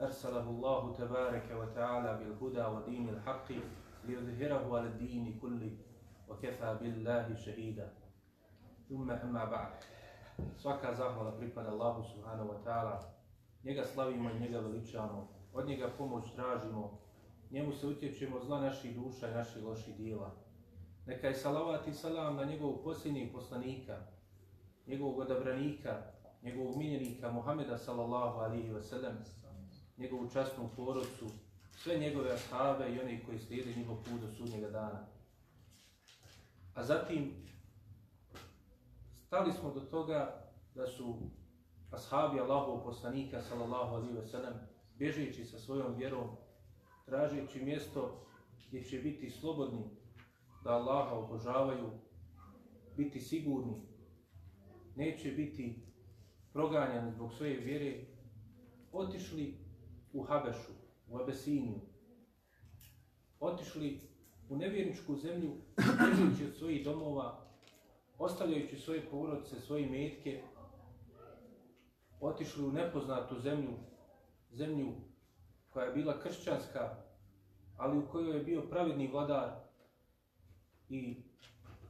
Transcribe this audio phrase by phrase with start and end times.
[0.00, 3.48] أرسله الله تبارك وتعالى بالهدى ودين الحق
[4.04, 5.76] ليظهره على الدين كله
[6.28, 7.92] وكفى بالله شهيدا
[8.88, 9.72] ثم أما بعد
[10.56, 13.00] svaka zahvala pripada Allahu subhanahu wa ta'ala.
[13.64, 15.28] Njega slavimo i njega veličamo.
[15.52, 16.98] Od njega pomoć tražimo.
[17.50, 20.34] Njemu se utječemo zla naših duša i naših loših dijela.
[21.06, 23.96] Neka je salavat i salam na njegovog posljednjeg poslanika,
[24.86, 26.02] njegovog odabranika,
[26.42, 29.24] njegovog miljenika Muhameda sallallahu alihi wa sallam,
[30.01, 31.25] njegovu častnu porodcu,
[31.77, 35.07] sve njegove ashave i one koji slijede njegov put do sudnjega dana.
[36.73, 37.33] A zatim,
[39.27, 41.15] stali smo do toga da su
[41.91, 44.53] ashabi Allahov poslanika, sallallahu alaihi ve sellem,
[44.97, 46.27] bježeći sa svojom vjerom,
[47.05, 48.27] tražeći mjesto
[48.67, 49.83] gdje će biti slobodni
[50.63, 51.89] da Allaha obožavaju,
[52.97, 53.81] biti sigurni,
[54.95, 55.75] neće biti
[56.53, 58.05] proganjani zbog svoje vjere,
[58.91, 59.60] otišli
[60.13, 60.71] u Habešu,
[61.09, 61.79] u Abesiniju,
[63.39, 63.99] otišli
[64.49, 67.41] u nevjerničku zemlju, bježeći od svojih domova,
[68.17, 70.41] ostavljajući svoje porodice, svoje metke,
[72.19, 73.73] otišli u nepoznatu zemlju,
[74.51, 74.93] zemlju
[75.69, 76.95] koja je bila kršćanska,
[77.77, 79.49] ali u kojoj je bio pravedni vladar
[80.89, 81.23] i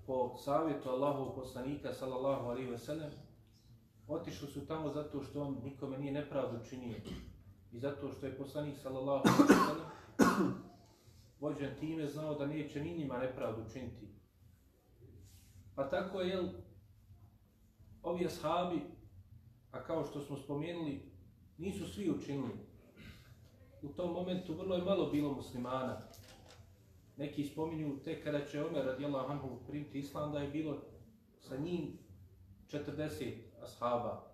[0.07, 3.11] po savjetu Allahov poslanika, sallallahu alaihi ve sellem,
[4.07, 6.95] otišli su tamo zato što on nikome nije nepravdu činio
[7.71, 10.53] i zato što je poslanik, sallallahu alejhi ve sellem,
[11.39, 14.07] vođen time znao da neće ni njima nepravdu činiti.
[15.75, 16.47] Pa tako je, jel,
[18.03, 18.81] ovi ashabi,
[19.71, 21.11] a kao što smo spomenuli,
[21.57, 22.71] nisu svi učinili.
[23.81, 26.01] U tom momentu vrlo je malo bilo muslimana.
[27.17, 30.77] Neki spominju te kada će Omer radijallahu anhu primiti islam da je bilo
[31.39, 31.97] sa njim
[32.67, 33.33] 40
[33.63, 34.30] ashaba.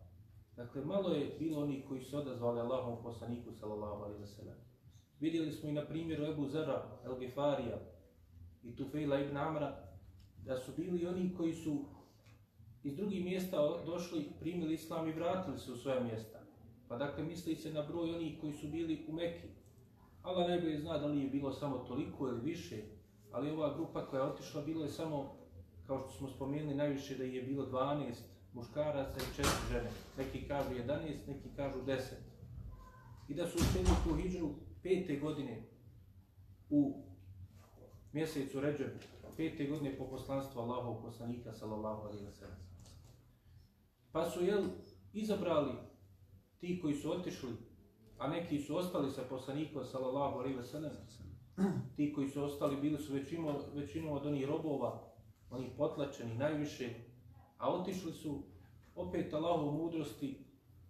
[0.58, 4.56] Dakle, malo je bilo onih koji su odazvali Allahom poslaniku sallallahu alaihi wa sallam.
[5.20, 7.80] Vidjeli smo i na primjeru Ebu Zara, El Gifarija
[8.64, 9.88] i Tufejla ibn Amra,
[10.46, 11.86] da su bili oni koji su
[12.84, 16.40] iz drugih mjesta došli, primili islam i vratili se u svoja mjesta.
[16.88, 19.48] Pa dakle, misli se na broj onih koji su bili u Mekki.
[20.22, 22.84] Allah najbolje zna da li je bilo samo toliko ili više,
[23.32, 25.36] ali ova grupa koja je otišla bilo je samo,
[25.88, 29.92] kao što smo spomenuli, najviše da je bilo 12 muškaraca i četiri žene.
[30.18, 32.00] Neki kažu 11, neki kažu 10.
[33.30, 34.50] I da su učinili tu hijđru
[34.84, 35.64] pete godine
[36.70, 37.04] u
[38.14, 39.00] mjesecu Ređebu,
[39.38, 42.58] pete godine po poslanstvu Allahov poslanika, sallallahu alaihi wa sallam.
[44.12, 44.64] Pa su, jel,
[45.14, 45.74] izabrali
[46.60, 47.50] ti koji su otišli,
[48.18, 50.92] a neki su ostali sa poslanikom, sallallahu alaihi wa sallam,
[51.96, 55.14] ti koji su ostali bili su većinom, većinom od onih robova,
[55.50, 57.07] onih potlačeni najviše,
[57.58, 58.44] a otišli su
[58.96, 60.38] opet Allahov mudrosti,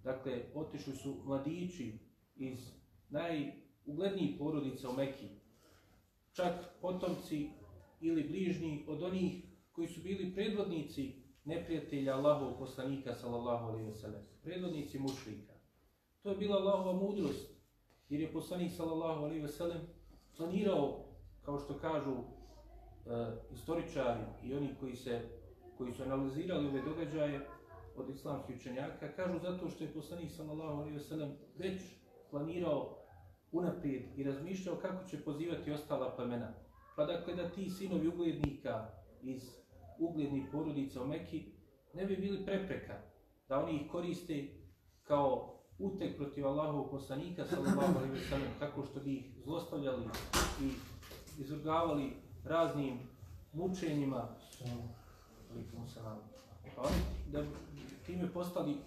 [0.03, 1.99] dakle, otišli su mladići
[2.35, 2.71] iz
[3.09, 5.29] najuglednijih porodica u Mekiji,
[6.33, 7.49] čak potomci
[8.01, 11.13] ili bližnji od onih koji su bili predvodnici
[11.45, 15.53] neprijatelja Allahov poslanika, sallallahu alaihi wasallam, predvodnici mušlika.
[16.23, 17.49] To je bila Allahova mudrost,
[18.09, 19.79] jer je poslanik, sallallahu alaihi wasallam,
[20.37, 21.03] planirao,
[21.41, 22.23] kao što kažu e,
[23.53, 25.21] istoričari i oni koji, se,
[25.77, 27.47] koji su analizirali ove događaje
[27.95, 31.81] od islamskih učenjaka, kažu zato što je poslanik, sallallahu alaihi wasallam već
[32.31, 32.97] planirao
[33.51, 36.53] unaprijed i razmišljao kako će pozivati ostala plemena.
[36.95, 38.87] Pa dakle da ti sinovi uglednika
[39.21, 39.57] iz
[39.99, 41.45] uglednih porodica u Meki
[41.93, 43.01] ne bi bili prepreka
[43.49, 44.47] da oni ih koriste
[45.03, 50.03] kao utek protiv Allahovog poslanika sallallahu alejhi ve sellem tako što bi ih zlostavljali
[50.61, 50.71] i
[51.41, 52.13] izvrgavali
[52.43, 52.99] raznim
[53.53, 54.27] mučenjima
[55.53, 56.17] alikum selam
[56.75, 56.89] pa
[57.31, 57.45] da
[58.05, 58.77] time postali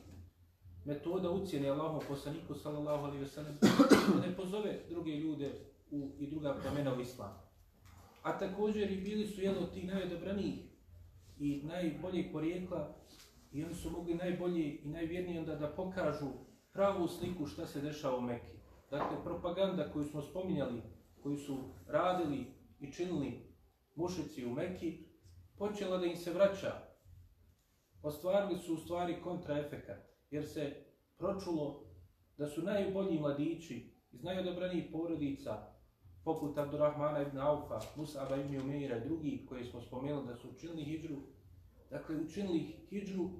[0.85, 5.53] metoda ucijene Allahovom poslaniku sallallahu alaihi wasallam da ne pozove druge ljude
[5.91, 7.51] u i druga plemena u islam
[8.23, 10.59] a također i bili su jedno od tih najodobranijih
[11.39, 12.95] i najboljih porijekla
[13.53, 16.31] i oni su mogli najbolji i najvjerniji onda da pokažu
[16.73, 18.57] pravu sliku šta se dešava u Mekki.
[18.91, 20.83] Dakle, propaganda koju smo spominjali,
[21.23, 22.47] koju su radili
[22.81, 23.43] i činili
[23.95, 25.05] mušici u Mekki,
[25.61, 26.73] počela da im se vraća.
[28.03, 29.99] Ostvarili su u stvari kontraefekat,
[30.31, 30.85] jer se
[31.19, 31.85] pročulo
[32.37, 35.73] da su najbolji mladići iz najodobranijih porodica
[36.25, 40.85] poput Abdurrahmana ibn Aufa, Musaba ibn Umeira i drugi koji smo spomenuli da su učinili
[40.85, 41.17] hijđru,
[41.91, 43.31] dakle učinili hijđru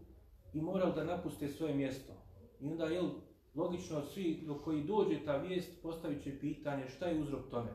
[0.55, 2.13] i morali da napuste svoje mjesto.
[2.61, 3.03] I onda je
[3.55, 7.71] logično svi do koji dođe ta vijest postavit će pitanje šta je uzrok tome.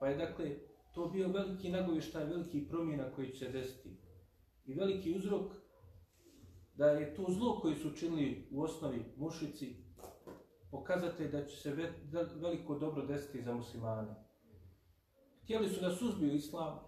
[0.00, 0.67] Pa je dakle
[0.98, 3.88] to bio veliki nagovještaj, veliki promjena koji će se desiti.
[4.66, 5.52] I veliki uzrok
[6.74, 9.76] da je to zlo koje su učinili u osnovi mušici
[10.70, 11.92] pokazate da će se
[12.34, 14.14] veliko dobro desiti za muslimane.
[15.42, 16.78] Htjeli su da suzbiju islam,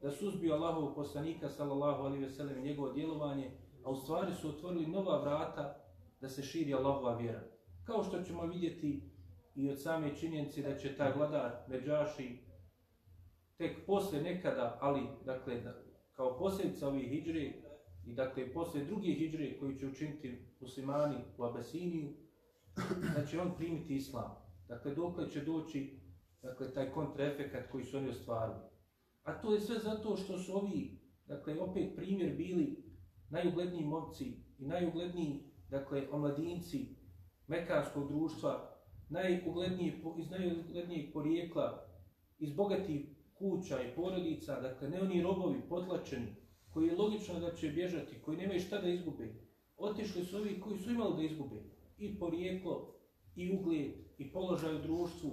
[0.00, 3.50] da suzbiju Allahovog poslanika, sallallahu alaihi ve sellem, i njegovo djelovanje,
[3.84, 5.76] a u stvari su otvorili nova vrata
[6.20, 7.42] da se širi Allahova vjera.
[7.84, 9.10] Kao što ćemo vidjeti
[9.54, 12.51] i od same činjenice da će taj vladar Međaši
[13.62, 15.82] tek posle nekada, ali dakle, da,
[16.12, 17.52] kao posljedica ovih hijđre
[18.06, 22.08] i dakle posle druge hijđre koji će učiniti muslimani u Abesiniju,
[23.16, 24.30] da će on primiti islam.
[24.68, 26.00] Dakle, dokle će doći
[26.42, 28.60] dakle, taj kontraefekat koji su oni ostvarili.
[29.22, 32.84] A to je sve zato što su ovi, dakle, opet primjer bili
[33.30, 34.24] najugledniji momci
[34.58, 36.96] i najugledniji, dakle, omladinci
[37.46, 38.76] mekanskog društva,
[39.08, 41.88] najugledniji, iz najuglednijeg porijekla,
[42.38, 43.11] iz bogatih
[43.42, 46.26] kuća i porodica, dakle, ne oni robovi potlačeni,
[46.70, 49.34] koji je logično da će bježati, koji nemaju šta da izgube.
[49.76, 51.56] Otišli su ovi koji su imali da izgube
[51.98, 52.94] i porijeklo,
[53.36, 55.30] i ugled, i položaj u društvu,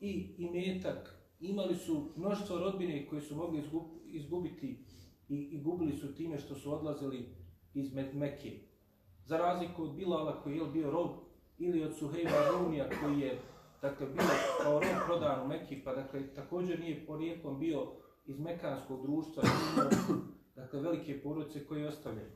[0.00, 3.62] i imetak, imali su mnoštvo rodbine koje su mogli
[4.06, 4.84] izgubiti
[5.28, 7.28] i, i gubili su time što su odlazili
[7.74, 8.58] iz Mekke.
[9.24, 11.10] Za razliku od Bilala koji je bio rob
[11.58, 13.38] ili od Suhejba Rumija koji je
[13.82, 14.22] dakle, bio
[14.62, 17.86] kao rob prodan u Mekki, pa dakle, također nije porijeklom bio
[18.24, 19.42] iz mekanskog društva,
[19.72, 20.20] imao,
[20.54, 22.30] dakle, velike porodice koje ostavljaju.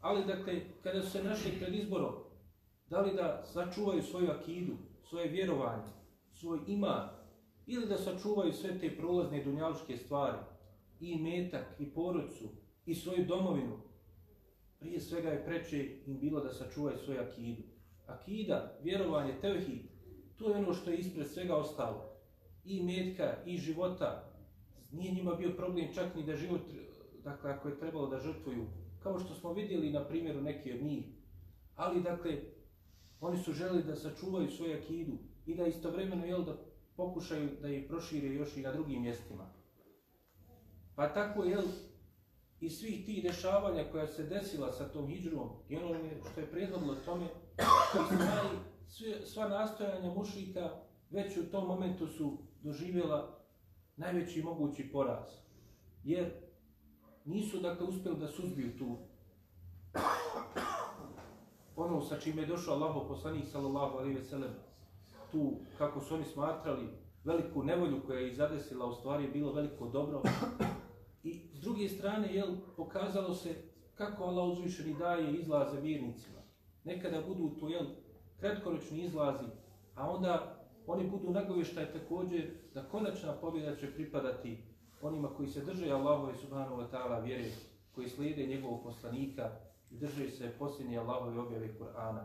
[0.00, 2.14] Ali, dakle, kada su se našli pred izborom,
[2.86, 4.76] da li da sačuvaju svoju akidu,
[5.08, 5.92] svoje vjerovanje,
[6.32, 7.08] svoj iman,
[7.66, 10.38] ili da sačuvaju sve te prolazne dunjaluške stvari,
[11.00, 12.48] i metak, i porodcu,
[12.86, 13.78] i svoju domovinu,
[14.78, 17.62] prije svega je preče im bilo da sačuvaju svoju akidu.
[18.06, 19.97] Akida, vjerovanje, tevhid,
[20.38, 22.04] to je ono što je ispred svega ostalo.
[22.64, 24.24] I metka, i života.
[24.92, 26.60] Nije njima bio problem čak ni da život,
[27.24, 28.66] dakle, ako je trebalo da žrtvuju,
[29.02, 31.04] kao što smo vidjeli na primjeru neki od njih.
[31.76, 32.38] Ali, dakle,
[33.20, 35.12] oni su želi da sačuvaju svoju akidu
[35.46, 36.56] i da istovremeno, jel, da
[36.96, 39.46] pokušaju da je prošire još i na drugim mjestima.
[40.96, 41.62] Pa tako, jel,
[42.60, 45.94] i svih tih dešavanja koja se desila sa tom hijđrom i ono
[46.32, 47.26] što je prethodilo tome,
[48.88, 50.70] sve, sva nastojanja mušika
[51.10, 53.38] već u tom momentu su doživjela
[53.96, 55.28] najveći mogući poraz.
[56.04, 56.30] Jer
[57.24, 58.98] nisu dakle uspjeli da suzbiju tu
[61.76, 64.50] ono sa čime je došao Allaho poslanik sallallahu alaihi ve sellem
[65.32, 66.88] tu kako su oni smatrali
[67.24, 70.22] veliku nevolju koja je zadesila u stvari bilo veliko dobro
[71.22, 73.54] i s druge strane jel, pokazalo se
[73.94, 76.38] kako Allah uzvišeni daje izlaze vjernicima.
[76.84, 77.86] Nekada budu to jel,
[78.40, 79.46] kratkoročni izlazi,
[79.94, 84.58] a onda oni budu nagovještaj također da konačna pobjeda će pripadati
[85.02, 87.50] onima koji se drže Allahove subhanahu wa ta'ala vjere,
[87.94, 89.50] koji slijede njegovog poslanika
[89.90, 92.24] i drže se posljednje Allahove objave Kur'ana.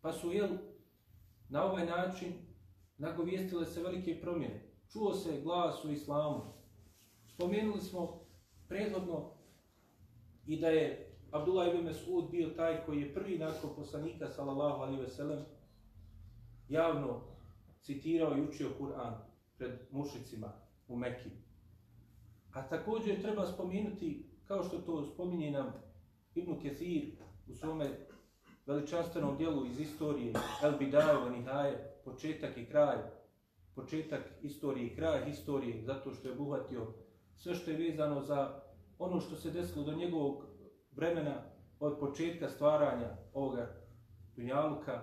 [0.00, 0.48] Pa su, jel,
[1.48, 2.32] na ovaj način
[2.98, 4.72] nagovijestile se velike promjene.
[4.88, 6.40] Čuo se glas u islamu.
[7.26, 8.20] Spomenuli smo
[8.68, 9.30] prethodno
[10.46, 15.00] i da je Abdullah ibn Mas'ud bio taj koji je prvi nakon poslanika sallallahu alaihi
[15.00, 15.44] ve sellem
[16.68, 17.20] javno
[17.82, 19.12] citirao i učio Kur'an
[19.58, 20.52] pred mušicima
[20.88, 21.30] u Mekki.
[22.52, 25.72] A također treba spomenuti, kao što to spominje nam
[26.34, 27.12] Ibn Kathir
[27.48, 27.90] u svome
[28.66, 32.96] veličanstvenom dijelu iz istorije El Bidaju, Nihaje, početak i kraj,
[33.74, 36.86] početak istorije i kraj historije, zato što je obuhvatio
[37.36, 38.60] sve što je vezano za
[38.98, 40.51] ono što se desilo do njegovog
[40.96, 41.42] vremena
[41.80, 43.74] od početka stvaranja ovoga
[44.36, 45.00] Dunjaluka,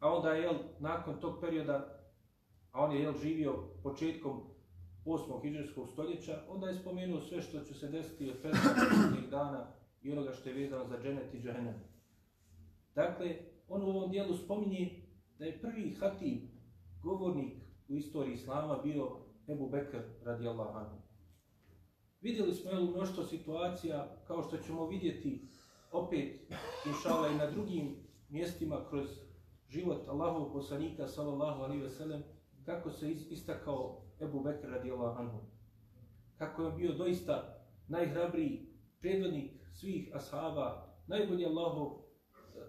[0.00, 2.00] a onda je nakon tog perioda,
[2.72, 3.52] a on je jel, živio
[3.82, 4.40] početkom
[5.04, 5.42] 8.
[5.42, 9.30] hiđarskog stoljeća, onda je spomenuo sve što će se desiti od 15.
[9.30, 9.66] dana
[10.02, 11.74] i onoga što je vezano za dženet i džahenem.
[12.94, 13.36] Dakle,
[13.68, 15.02] on u ovom dijelu spominje
[15.38, 16.42] da je prvi hatib,
[17.02, 17.52] govornik
[17.88, 19.16] u istoriji Islama bio
[19.48, 21.09] Ebu Bekr radijallahu anhu.
[22.20, 25.48] Vidjeli smo jel, mnoštvo situacija, kao što ćemo vidjeti
[25.92, 26.52] opet,
[26.86, 27.96] inšala, i na drugim
[28.28, 29.08] mjestima kroz
[29.68, 32.22] život Allahov poslanika, sallallahu alaihi ve sellem,
[32.64, 35.38] kako se istakao Ebu Bekr radijallahu anhu.
[36.38, 38.66] Kako je bio doista najhrabriji
[39.00, 41.98] predvodnik svih ashaba, najbolji Allahov,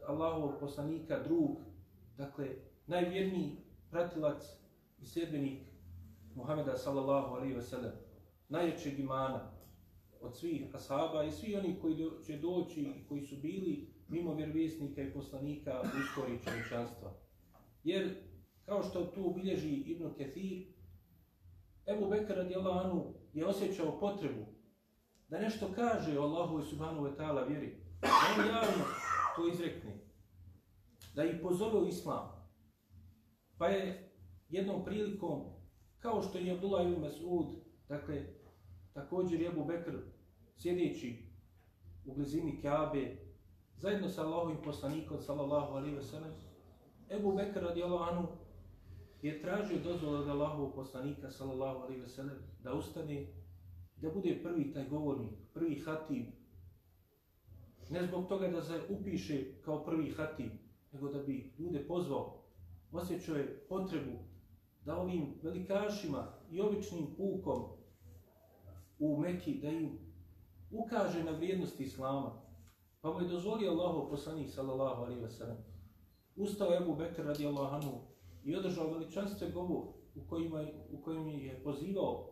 [0.07, 1.57] Allahov poslanika, drug,
[2.17, 2.47] dakle,
[2.87, 3.57] najvjerniji
[3.89, 4.43] pratilac
[5.01, 5.59] i sljedbenik
[6.35, 7.91] Muhameda sallallahu alaihi ve sellem,
[8.51, 9.51] najjačeg imana
[10.21, 14.35] od svih ashaba i svi oni koji do, će doći i koji su bili mimo
[14.35, 17.13] vjerovjesnika i poslanika u istoriji čovječanstva.
[17.83, 18.15] Jer,
[18.65, 20.67] kao što tu obilježi Ibn Kathir,
[21.87, 24.45] Ebu Bekr radijallahu anhu je osjećao potrebu
[25.27, 27.75] da nešto kaže o Allahu i subhanahu wa ta'ala vjeri.
[28.01, 28.85] Da on javno
[29.35, 29.99] to izrekne.
[31.15, 32.49] Da ih pozove u islam.
[33.57, 34.11] Pa je
[34.49, 35.41] jednom prilikom,
[35.99, 37.55] kao što je Abdullah ibn Mas'ud,
[37.87, 38.40] dakle,
[38.93, 39.97] također je Ebu Bekr
[40.57, 41.23] sjedeći
[42.05, 43.17] u blizini Kaabe,
[43.77, 46.31] zajedno sa Allahovim poslanikom, sallallahu alaihi ve sellem
[47.09, 48.27] Ebu Bekr radijallahu anhu
[49.21, 53.25] je tražio dozvolu od Allahovog poslanika, sallallahu alaihi ve sellem da ustane,
[53.97, 56.25] da bude prvi taj govornik, prvi hatib,
[57.89, 60.51] ne zbog toga da se upiše kao prvi hatib,
[60.91, 62.43] nego da bi ljude pozvao,
[62.91, 64.19] osjećao je potrebu
[64.85, 67.80] da ovim velikašima i običnim pukom
[69.01, 69.99] u Meki, da im
[70.71, 72.41] ukaže na vrijednost Islama.
[73.01, 75.57] Pa mu je dozvolio Allahov poslanik, sallallahu alaihi wa sallam.
[76.35, 78.01] Ustao Ebu Bekr radijallahu anhu
[78.43, 79.83] i održao veličanstven govor
[80.15, 82.27] u kojima, u kojim je pozivao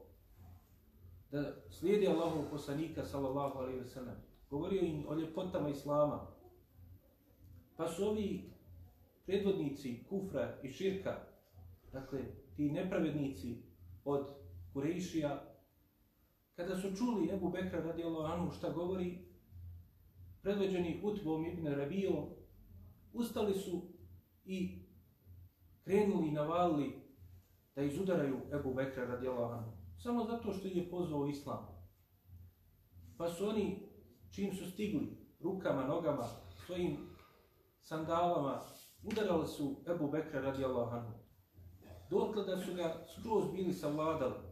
[1.32, 4.16] da slijedi Allahov poslanika, sallallahu alaihi ve sellem
[4.50, 6.28] Govorio im o ljepotama Islama.
[7.78, 8.52] Pa su ovi
[9.26, 11.16] predvodnici kufra i širka,
[11.92, 12.20] dakle,
[12.56, 13.58] ti nepravednici
[14.06, 14.30] od
[14.74, 15.49] Kurejšija,
[16.60, 19.26] kada su čuli Ebu Bekra radijallahu anhu šta govori,
[20.42, 22.30] predvođeni Utbom ibn Rabijom,
[23.14, 23.82] ustali su
[24.46, 24.86] i
[25.84, 27.02] krenuli i navalili
[27.76, 29.72] da izudaraju Ebu Bekra radijallahu anhu.
[29.98, 31.68] Samo zato što je pozvao islam.
[33.18, 33.90] Pa su oni,
[34.32, 36.24] čim su stigli, rukama, nogama,
[36.66, 36.98] svojim
[37.82, 38.62] sandalama,
[39.04, 41.14] udarali su Ebu Bekra radijallahu anhu.
[42.10, 44.49] Dotle da su ga skroz bili savladali.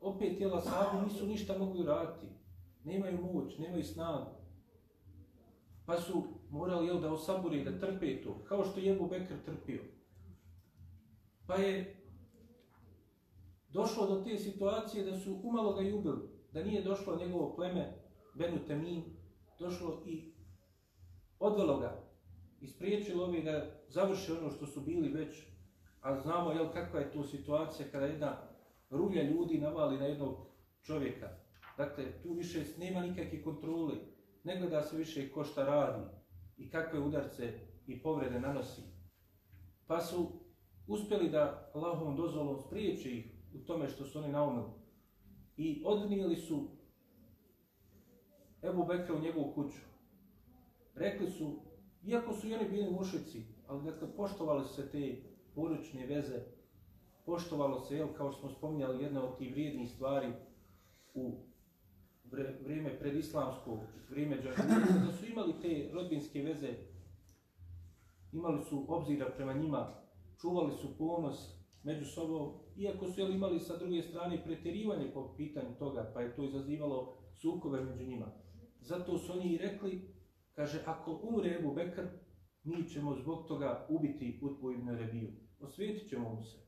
[0.00, 2.26] Opet tijela sahabu nisu ništa mogli raditi.
[2.84, 4.30] Nemaju moć, nemaju snagu.
[5.86, 9.82] Pa su morali jel, da osabure, da trpe to, kao što je Ebu Bekr trpio.
[11.46, 11.96] Pa je
[13.68, 17.98] došlo do te situacije da su umalo ga ubili, da nije došlo njegovo pleme,
[18.34, 19.04] Benu Temin,
[19.58, 20.32] došlo i
[21.38, 22.02] odvelo ga,
[22.60, 25.42] ispriječilo ove da završe ono što su bili već,
[26.00, 28.55] a znamo jel, kakva je to situacija kada jedna
[28.90, 30.36] rulja ljudi navali na jednog
[30.82, 31.28] čovjeka.
[31.76, 33.94] Dakle, tu više nema nikakve kontrole,
[34.44, 36.04] ne gleda se više ko šta radi
[36.56, 37.52] i kakve udarce
[37.86, 38.82] i povrede nanosi.
[39.86, 40.32] Pa su
[40.86, 44.70] uspjeli da Allahovom dozvolom spriječe ih u tome što su oni naumili.
[45.56, 46.68] I odnijeli su
[48.62, 49.80] Ebu Bekra u njegovu kuću.
[50.94, 51.60] Rekli su,
[52.04, 55.22] iako su i oni bili mušici, ali dakle, poštovali se te
[55.54, 56.42] poručne veze,
[57.26, 60.32] poštovalo se, jel, kao što smo spominjali, jedna od tih vrijednih stvari
[61.14, 61.32] u
[62.60, 63.80] vrijeme predislamsko,
[64.10, 66.74] vrijeme džahilije, da su imali te rodbinske veze,
[68.32, 69.94] imali su obzira prema njima,
[70.40, 75.74] čuvali su ponos među sobom, iako su jel, imali sa druge strane pretjerivanje po pitanju
[75.78, 78.26] toga, pa je to izazivalo sukobe među njima.
[78.80, 80.14] Zato su oni i rekli,
[80.54, 82.02] kaže, ako umre Ebu Bekr,
[82.64, 85.32] mi ćemo zbog toga ubiti Utbu ibn Rebiju.
[85.60, 86.65] Osvijetit ćemo mu se.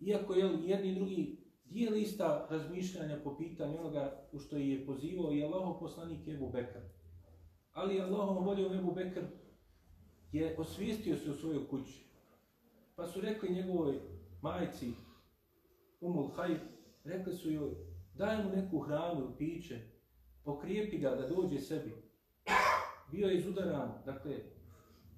[0.00, 5.32] Iako je jedni i drugi dijeli ista razmišljanja po pitanju onoga u što je pozivao
[5.32, 6.80] i Allahov poslanik Ebu Bekr.
[7.72, 9.22] Ali Allahom voljom Ebu Bekr
[10.32, 12.04] je osvijestio se u svojoj kući.
[12.96, 14.00] Pa su rekli njegovoj
[14.42, 14.92] majci,
[16.00, 16.60] Umul Hajf,
[17.04, 17.70] rekli su joj,
[18.14, 19.80] daj mu neku hranu i piće,
[20.44, 21.94] pokrijepi ga da dođe sebi.
[23.10, 24.36] Bio je izudaran, dakle,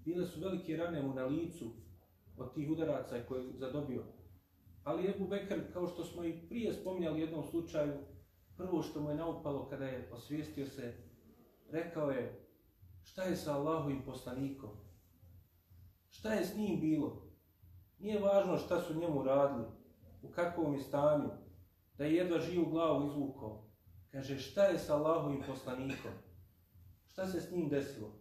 [0.05, 1.71] bile su velike rane mu na licu
[2.37, 4.05] od tih udaraca koje je zadobio.
[4.89, 7.93] Ali Ebu Bekr, kao što smo i prije spominjali u jednom slučaju,
[8.57, 10.95] prvo što mu je naupalo kada je osvijestio se,
[11.71, 12.49] rekao je,
[13.03, 14.71] šta je sa Allahovim poslanikom?
[16.11, 17.23] Šta je s njim bilo?
[17.99, 19.67] Nije važno šta su njemu radili,
[20.23, 21.29] u kakvom je stanju,
[21.99, 23.71] da je jedva živu glavu izvukao.
[24.13, 26.13] Kaže, šta je sa Allahovim poslanikom?
[27.07, 28.13] Šta se s njim desilo?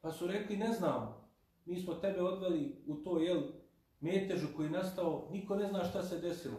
[0.00, 1.30] Pa su rekli, ne znam,
[1.64, 3.59] mi smo tebe odveli u to, jel,
[4.00, 6.58] metežu koji je nastao, niko ne zna šta se desilo.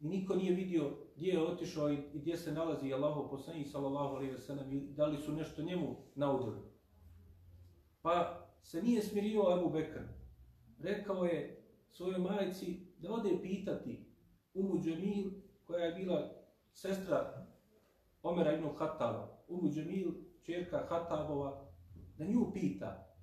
[0.00, 4.32] I niko nije vidio gdje je otišao i gdje se nalazi Allahov poslanik, sallallahu alejhi
[4.32, 6.60] ve sellem i da li su nešto njemu naudili.
[8.02, 10.00] Pa se nije smirio Abu Bekr.
[10.78, 14.06] Rekao je svojoj majici da ode pitati
[14.54, 15.30] Umu Džemil,
[15.64, 16.30] koja je bila
[16.72, 17.46] sestra
[18.22, 20.12] Omera ibn Hataba, Umu Džemil,
[20.42, 21.68] čerka Hatabova,
[22.18, 23.16] da nju pita.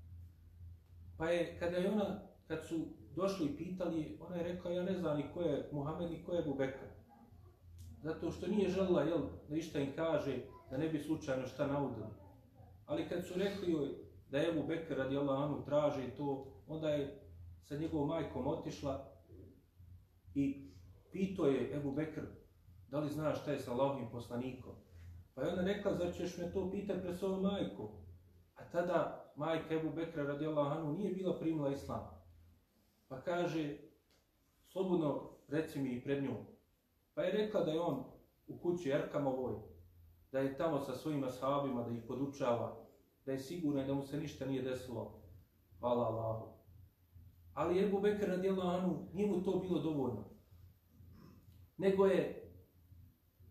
[1.17, 4.83] Pa je, kada je ona, kad su došli i pitali je, ona je rekla, ja
[4.83, 6.57] ne znam ni ko je Muhammed ni ko je Ebu
[8.03, 10.37] Zato što nije želila, jel, da išta im kaže,
[10.71, 12.07] da ne bi slučajno šta naudili.
[12.85, 13.89] Ali kad su rekli joj
[14.29, 17.21] da je Ebu Bekr radi Allahanu traže to, onda je
[17.63, 19.11] sa njegovom majkom otišla
[20.35, 20.71] i
[21.11, 22.21] pitao je Ebu Bekr,
[22.87, 24.75] da li znaš šta je sa Allahovim poslanikom?
[25.35, 27.87] Pa je ona rekla, zar ćeš me to pitati pred svojom majkom?
[28.55, 32.18] A tada majka Ebu Bekra radijallahu anhu nije bila primila islam.
[33.09, 33.77] Pa kaže,
[34.67, 36.37] slobodno reci mi i pred njom.
[37.13, 38.03] Pa je rekla da je on
[38.47, 39.55] u kući Erkamovoj,
[40.31, 42.85] da je tamo sa svojim ashabima, da ih podučava,
[43.25, 45.21] da je sigurno da mu se ništa nije desilo.
[45.79, 46.47] Hvala Allahu.
[47.53, 50.23] Ali Ebu Bekr radijallahu anhu, nije mu to bilo dovoljno.
[51.77, 52.51] Nego je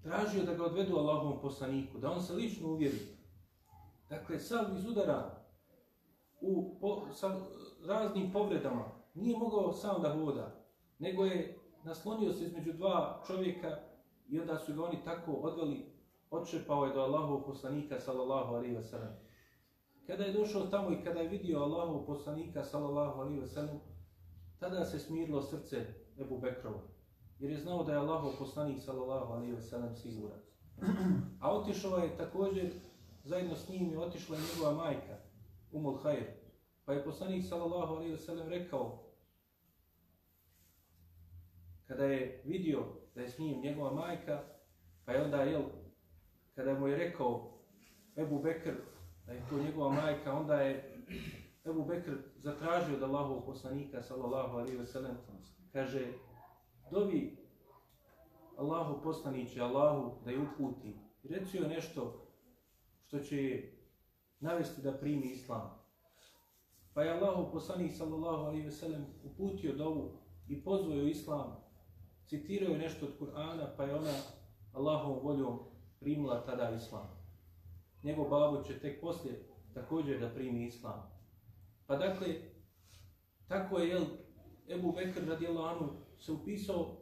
[0.02, 2.98] tražio da ga odvedu Allahovom poslaniku, da on se lično uvjeri.
[4.08, 5.44] Dakle, sam iz udara
[6.40, 7.40] u, po, sa
[7.86, 10.64] raznim povredama nije mogao sam da voda,
[10.98, 13.76] nego je naslonio se između dva čovjeka
[14.28, 15.86] i onda su ga oni tako odveli,
[16.30, 19.16] odšepao je do Allahov poslanika, sallallahu alaihi wa sallam.
[20.06, 23.80] Kada je došao tamo i kada je vidio Allahov poslanika, sallallahu alaihi wa sallam,
[24.58, 25.86] tada se smirilo srce
[26.18, 26.98] Ebu Bekrova
[27.38, 30.38] jer je znao da je Allahov poslanik sallallahu alejhi ve sellem siguran.
[31.40, 32.70] A otišao je također
[33.24, 35.16] zajedno s njim je otišla njegova majka
[35.72, 36.24] Umul Khair.
[36.84, 38.98] Pa je poslanik sallallahu alejhi ve sellem rekao
[41.88, 44.42] kada je vidio da je s njim njegova majka,
[45.04, 45.62] pa je onda jel
[46.54, 47.58] kada mu je rekao
[48.16, 48.74] Ebu Bekr
[49.26, 51.04] da je to njegova majka, onda je
[51.66, 55.16] Ebu Bekr zatražio od Allahovog poslanika sallallahu alaihi ve sellem
[55.72, 56.06] kaže
[56.90, 57.38] dovi
[58.58, 60.96] Allahu poslaniće, Allahu da je uputi.
[61.22, 62.26] Reci joj nešto
[63.06, 63.62] što će
[64.40, 65.78] navesti da primi islam.
[66.94, 70.10] Pa je Allahu poslanik sallallahu alaihi ve sellem uputio dovu
[70.48, 71.67] i pozvao islam
[72.28, 74.14] citiraju nešto od Kur'ana pa je ona
[74.72, 75.58] Allahom voljom
[76.00, 77.08] primila tada islam.
[78.02, 81.10] Njegov babo će tek poslije također da primi islam.
[81.86, 82.28] Pa dakle,
[83.48, 84.04] tako je jel,
[84.68, 86.96] Ebu Bekr radijallahu anhu se upisao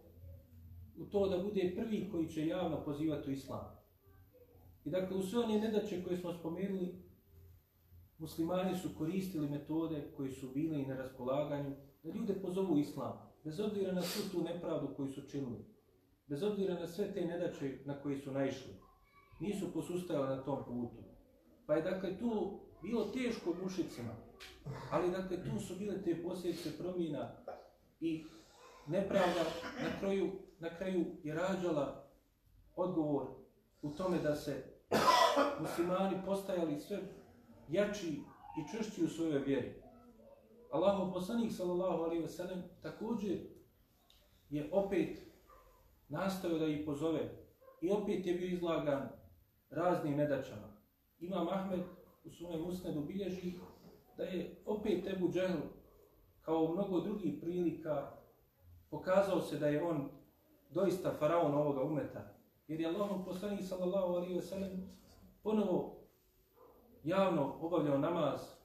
[0.99, 3.77] u to da bude prvi koji će javno pozivati u islam.
[4.85, 6.95] I dakle, u sve one nedaće koje smo spomenuli,
[8.19, 13.13] muslimani su koristili metode koji su bili na raspolaganju da ljude pozovu islam,
[13.47, 15.65] bez obzira na svu tu nepravdu koju su činili,
[16.27, 18.75] bez obzira na sve te nedače na koje su naišli.
[19.41, 21.03] Nisu posustajali na tom putu.
[21.67, 24.15] Pa je dakle tu bilo teško mušicima,
[24.91, 27.33] ali dakle tu su bile te posljedice promjena
[28.01, 28.25] i
[28.87, 29.45] nepravda
[29.83, 32.11] na kraju, na kraju je rađala
[32.77, 33.27] odgovor
[33.83, 34.65] u tome da se
[35.61, 36.99] muslimani postajali sve
[37.69, 38.21] jači
[38.59, 39.86] i čvršći u svojoj vjeri.
[40.71, 43.39] Allahu poslanik sallallahu alaihi ve sellem također
[44.51, 45.19] je opet
[46.09, 47.31] nastavio da ih pozove
[47.81, 49.09] i opet je bio izlagan
[49.71, 50.77] raznim nedačama.
[51.19, 51.81] Imam Ahmed
[52.25, 53.53] u svome musnedu bilježi
[54.17, 55.59] da je opet Ebu Džehl
[56.43, 58.13] kao u mnogo drugih prilika
[58.91, 60.09] pokazao se da je on
[60.71, 62.35] doista faraon ovoga umeta.
[62.69, 64.91] Jer je Allahom poslanik sallallahu alaihi ve sellem
[65.43, 65.97] ponovo
[67.05, 68.56] javno obavljao namaz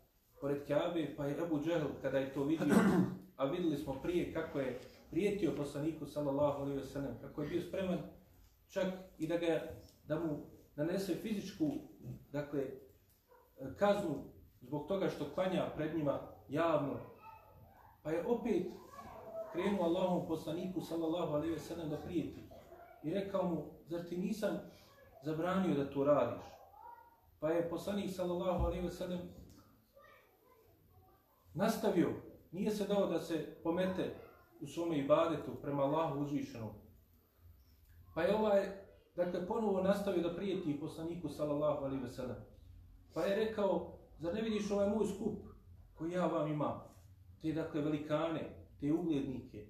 [0.42, 2.76] pored Kaabe, pa je Abu Džehl kada je to vidio,
[3.38, 7.62] a videli smo prije kako je prijetio poslaniku sallallahu alaihi wa sallam, kako je bio
[7.62, 8.00] spreman
[8.68, 9.62] čak i da ga
[10.08, 11.72] da mu nanese fizičku
[12.32, 12.66] dakle,
[13.78, 14.24] kaznu
[14.62, 17.00] zbog toga što klanja pred njima javno.
[18.04, 18.68] Pa je opet
[19.52, 22.50] krenuo Allahom poslaniku sallallahu alaihi ve sellem da prijeti
[23.04, 24.60] i rekao mu, zar ti nisam
[25.24, 26.44] zabranio da to radiš?
[27.40, 29.20] Pa je poslanik sallallahu alaihi ve sellem
[31.54, 32.10] nastavio,
[32.52, 34.16] nije se dao da se pomete
[34.62, 36.70] u svome ibadetu prema Allahu uzvišenom.
[38.16, 38.66] Pa je ovaj,
[39.16, 42.38] dakle, ponovo nastavio da prijeti poslaniku sallallahu alaihi ve sellem.
[43.14, 45.40] Pa je rekao, zar ne vidiš ovaj moj skup
[45.94, 46.80] koji ja vam imam?
[47.42, 49.68] Te, dakle, velikane, te uglednike,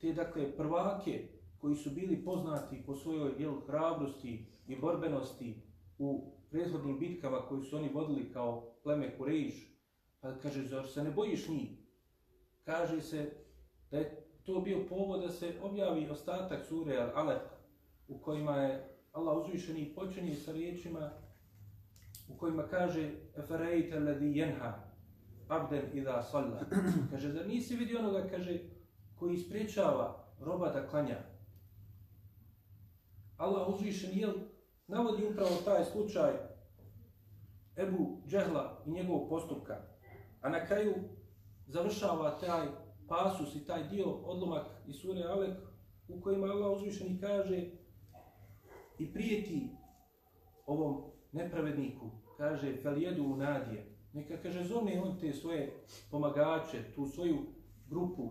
[0.00, 1.28] te dakle prvake
[1.60, 5.62] koji su bili poznati po svojoj jel, hrabrosti i borbenosti
[5.98, 9.73] u prethodnim bitkama koji su oni vodili kao pleme Kurejiš,
[10.24, 11.70] pa kaže, zar se ne bojiš njih?
[12.64, 13.30] Kaže se
[13.90, 17.40] da je to bio povod da se objavi ostatak sure Al-Alaq
[18.08, 21.10] u kojima je Allah uzvišeni počinje sa riječima
[22.28, 24.74] u kojima kaže Eferejte ledi jenha
[25.48, 26.60] abden idha salla.
[27.10, 28.58] Kaže, da nisi vidio onoga, kaže,
[29.14, 31.18] koji ispriječava roba da klanja?
[33.36, 34.32] Allah uzvišen jel
[34.86, 36.32] navodi upravo taj slučaj
[37.76, 39.93] Ebu Džehla i njegovog postupka.
[40.44, 40.94] A na kraju
[41.66, 42.66] završava taj
[43.08, 45.56] pasus i taj dio, odlomak iz sure Alek,
[46.08, 47.70] u kojima Allah uzvišeni kaže
[48.98, 49.70] i prijeti
[50.66, 53.96] ovom nepravedniku, kaže, fel jedu u nadije.
[54.12, 57.38] Neka, kaže, zove on te svoje pomagače, tu svoju
[57.88, 58.30] grupu,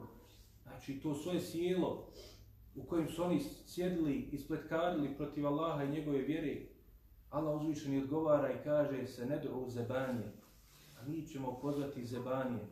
[0.64, 2.12] znači to svoje sjelo
[2.76, 6.62] u kojem su oni sjedili i spletkarili protiv Allaha i njegove vjere.
[7.30, 10.43] Allah uzvišeni odgovara i kaže se ne do zebanje,
[11.08, 12.68] mi ćemo pozvati zebanije,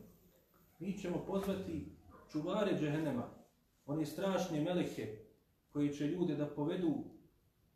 [0.82, 1.96] Mi ćemo pozvati
[2.32, 3.28] čuvare džehennema,
[3.86, 5.18] one strašne meleke
[5.72, 6.94] koji će ljude da povedu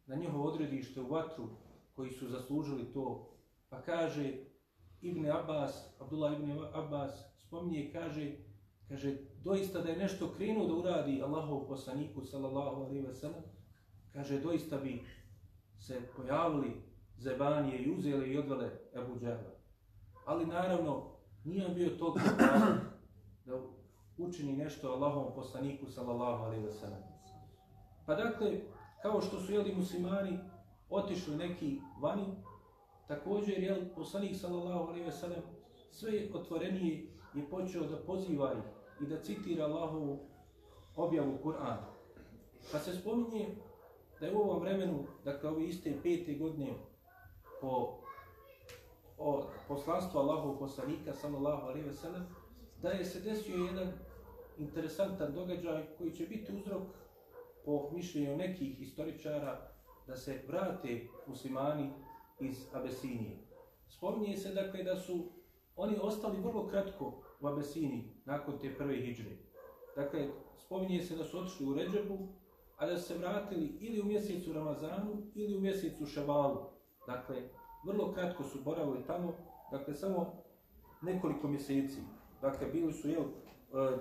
[0.07, 1.49] na njihovo odredište u vatru,
[1.95, 3.31] koji su zaslužili to.
[3.69, 4.33] Pa kaže
[5.01, 8.33] Ibn Abbas, Abdullah Ibn Abbas, spominje i kaže,
[8.89, 13.43] kaže, doista da je nešto krenuo da uradi Allahov poslaniku, sallallahu alaihi wa sallam,
[14.13, 15.03] kaže, doista bi
[15.79, 16.83] se pojavili
[17.19, 19.56] zebanije i uzeli i odvele Ebu Džehla.
[20.27, 21.03] Ali naravno,
[21.45, 22.75] nije on bio toliko pravi
[23.45, 23.61] da
[24.19, 27.03] učini nešto Allahovom poslaniku, sallallahu alaihi wa sallam.
[28.07, 28.61] Pa dakle,
[29.03, 30.39] kao što su jeli muslimani,
[30.91, 32.25] otišli neki vani,
[33.09, 35.43] također je poslanik sallallahu alejhi ve sellem
[35.91, 38.63] sve otvorenije je počeo da poziva ih
[39.01, 40.19] i da citira Allahovu
[40.97, 41.77] objavu Kur'an.
[42.73, 43.49] Pa se spominje
[44.21, 46.73] da je u ovom vremenu, dakle ove iste pete godine
[47.61, 47.99] po
[49.19, 52.27] o poslanstvu Allahov poslanika sallallahu alejhi ve sellem
[52.83, 53.93] da je se desio jedan
[54.59, 56.83] interesantan događaj koji će biti uzrok
[57.65, 59.71] po mišljenju nekih historičara
[60.07, 61.91] da se vrate muslimani
[62.41, 63.37] iz Abesinije.
[63.89, 65.33] Spominje se dakle da su
[65.77, 69.37] oni ostali vrlo kratko u Abesiniji nakon te prve hijđre.
[69.97, 72.19] Dakle, spominje se da su otišli u Ređebu,
[72.77, 76.71] a da su se vratili ili u mjesecu Ramazanu ili u mjesecu Ševalu.
[77.07, 77.37] Dakle,
[77.87, 79.33] vrlo kratko su boravili tamo,
[79.71, 80.33] dakle, samo
[81.03, 82.01] nekoliko mjeseci.
[82.41, 83.27] Dakle, bili su jel, e,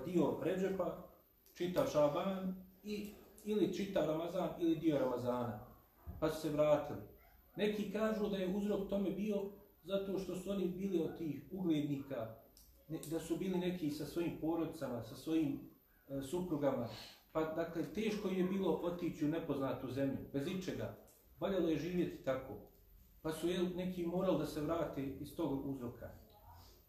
[0.04, 0.96] dio Ređepa,
[1.54, 5.66] čita Šaban i ili čita Ramazan ili dio Ramazana
[6.20, 6.98] pa su se vratili.
[7.56, 9.36] Neki kažu da je uzrok tome bio
[9.84, 12.34] zato što su oni bili od tih uglednika,
[13.10, 15.60] da su bili neki sa svojim porodcama, sa svojim
[16.08, 16.88] e, suprugama.
[17.32, 20.96] Pa dakle, teško je bilo otići u nepoznatu zemlju, bez ičega.
[21.40, 22.54] Valjalo je živjeti tako.
[23.26, 26.10] Pa su je, neki morali da se vrate iz tog uzroka.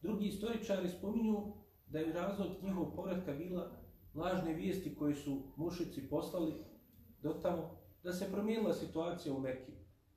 [0.01, 1.53] Drugi istoričari spominju
[1.87, 3.71] da je razlog njihovog povratka bila
[4.15, 6.53] lažne vijesti koje su mušici poslali
[7.21, 9.71] do tamo da se promijenila situacija u Mekki,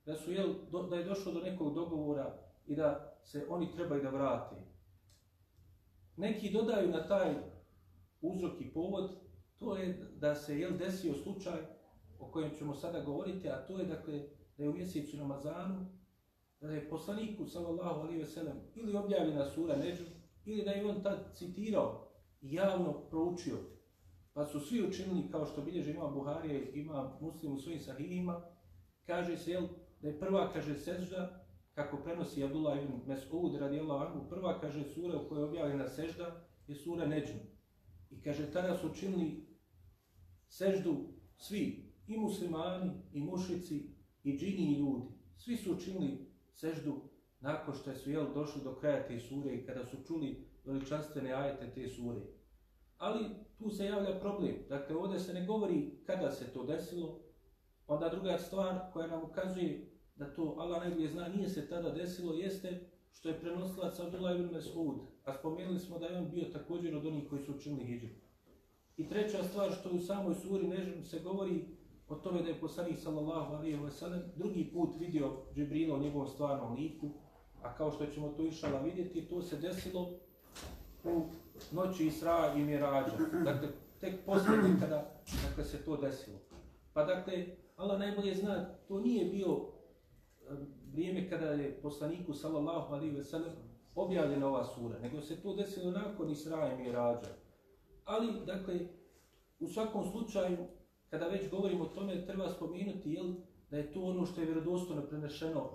[0.06, 4.02] da, su, jel, do, da je došlo do nekog dogovora i da se oni trebaju
[4.02, 4.56] da vrate.
[6.16, 7.34] Neki dodaju na taj
[8.20, 9.10] uzrok i povod,
[9.58, 11.58] to je da se jel, desio slučaj
[12.18, 14.22] o kojem ćemo sada govoriti, a to je dakle,
[14.56, 15.99] da je u mjesecu Ramazanu,
[16.60, 20.04] da je poslaniku, sallallahu alaihi ve sellem, ili objavljena sura Neđu,
[20.44, 22.08] ili da je on tad citirao
[22.40, 23.56] i javno proučio
[24.32, 28.42] Pa su svi učinili, kao što bilježi ima Buharije, ima muslim u svojim sahihima,
[29.06, 29.66] kaže se, jel,
[30.02, 35.20] da je prva, kaže, sežda, kako prenosi Abdullah ibn Mes'ud, radi Allah, prva, kaže, sura
[35.20, 37.34] u kojoj je objavljena sežda, je sura Neđu.
[38.10, 39.46] I kaže, tada su učinili
[40.48, 40.96] seždu
[41.36, 45.06] svi, i muslimani, i mušici, i džini, i ljudi.
[45.36, 46.29] Svi su učinili
[46.60, 47.00] seždu
[47.40, 51.70] nakon što su jel, došli do kraja te sure i kada su čuli veličanstvene ajete
[51.74, 52.20] te sure.
[52.96, 53.24] Ali
[53.58, 54.54] tu se javlja problem.
[54.68, 57.20] Dakle, ovdje se ne govori kada se to desilo.
[57.86, 62.34] Onda druga stvar koja nam ukazuje da to Allah najbolje zna nije se tada desilo
[62.34, 64.98] jeste što je prenosilac Abdullah ibn Mas'ud.
[65.24, 68.06] A spomenuli smo da je on bio također od onih koji su učinili hijđu.
[68.96, 71.64] I treća stvar što u samoj suri Nežem se govori
[72.10, 76.28] o tome da je poslanik sallallahu alaihi wa sallam drugi put vidio Džibrila u njegovom
[76.28, 77.08] stvarnom liku,
[77.62, 80.10] a kao što ćemo to išala vidjeti, to se desilo
[81.04, 81.22] u
[81.72, 83.16] noći Isra i Mirađa.
[83.44, 83.68] Dakle,
[84.00, 85.12] tek posljednje kada
[85.48, 86.38] dakle, se to desilo.
[86.92, 87.46] Pa dakle,
[87.76, 90.54] Allah najbolje zna, to nije bio eh,
[90.92, 93.52] vrijeme kada je poslaniku sallallahu alaihi ve sellem
[93.94, 97.30] objavljena ova sura, nego se to desilo nakon Isra i Mirađa.
[98.04, 98.80] Ali, dakle,
[99.60, 100.56] u svakom slučaju,
[101.10, 103.32] kada već govorimo o tome, treba spomenuti jel,
[103.70, 105.70] da je to ono što je vjerodostojno prenešeno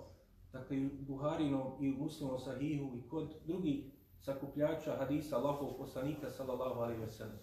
[0.52, 3.84] dakle, u Buharinom i u muslimom sahihu i kod drugih
[4.20, 7.38] sakupljača hadisa Allahov poslanika sallallahu alaihi ve sellem.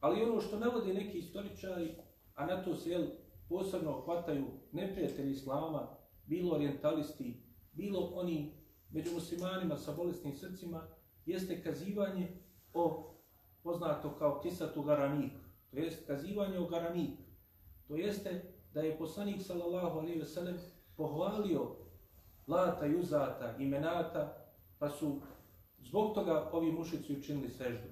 [0.00, 1.94] Ali ono što navode neki istoričari,
[2.34, 3.06] a na to se jel,
[3.48, 5.88] posebno hvataju neprijatelji islama,
[6.26, 8.52] bilo orientalisti, bilo oni
[8.90, 10.88] među muslimanima sa bolestnim srcima,
[11.26, 12.28] jeste kazivanje
[12.72, 13.14] o
[13.62, 15.32] poznato kao kisatu garanik,
[15.70, 17.16] to jest kazivanje o garani,
[17.88, 18.42] To jeste
[18.74, 20.58] da je poslanik sallallahu alaihi ve sellem
[20.96, 21.76] pohvalio
[22.46, 24.46] Lata, Juzata, Imenata,
[24.78, 25.20] pa su
[25.78, 27.88] Zbog toga ovi mušici učinili seždu.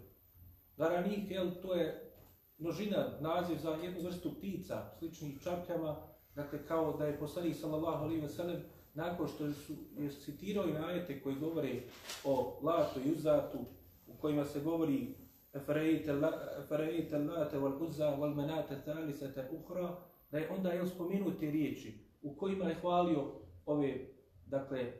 [0.77, 2.12] Garanik, jel, to je
[2.59, 5.97] množina, naziv za jednu vrstu ptica, sličnih čapljama,
[6.35, 8.62] dakle kao da je poslanik sallallahu alaihi ve sellem
[8.95, 11.83] nakon što su je citirao i najete koji govore
[12.25, 13.59] o Latu i Uzatu,
[14.07, 15.15] u kojima se govori
[15.57, 19.97] Eferejte Late wal Uzza wal Menate Thalisete Uhra,
[20.31, 23.33] da je onda jel spomenuo te riječi u kojima je hvalio
[23.66, 24.07] ove,
[24.47, 24.92] dakle,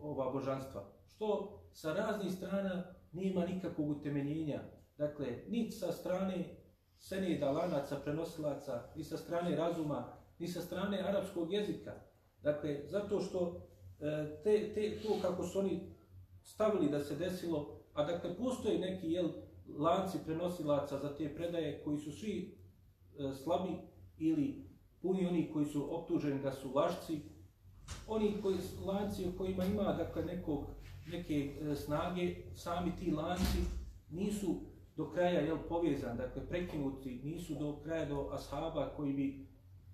[0.00, 0.84] ova božanstva.
[1.06, 4.60] Što sa raznih strana nema nikakvog utemeljenja.
[4.98, 6.44] Dakle, ni sa strane
[6.98, 11.92] senida, lanaca, prenosilaca, ni sa strane razuma, ni sa strane arapskog jezika.
[12.42, 13.68] Dakle, zato što
[14.00, 15.80] e, te, te, to kako su oni
[16.42, 19.28] stavili da se desilo, a dakle, postoje neki jel,
[19.78, 22.58] lanci prenosilaca za te predaje koji su svi
[23.18, 23.72] e, slabi
[24.18, 24.66] ili
[25.02, 27.20] puni oni koji su optuženi da su lažci,
[28.06, 30.64] oni koji, lanci u kojima ima dakle, nekog,
[31.06, 33.58] neke e, snage, sami ti lanci
[34.10, 34.54] nisu
[34.96, 39.46] do kraja jel, povezan, dakle prekinuti, nisu do kraja do ashaba koji bi,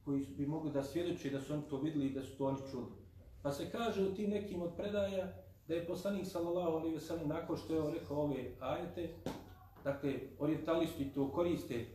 [0.05, 2.59] koji bi mogli da svjedoče da su oni to vidjeli i da su to oni
[2.71, 2.87] čuli.
[3.43, 5.33] Pa se kaže u tim nekim od predaja
[5.69, 9.15] da je poslanik sallallahu alaihi ve sellem nakon što je rekao ove ajete,
[9.85, 11.87] dakle orientalisti to koriste, e,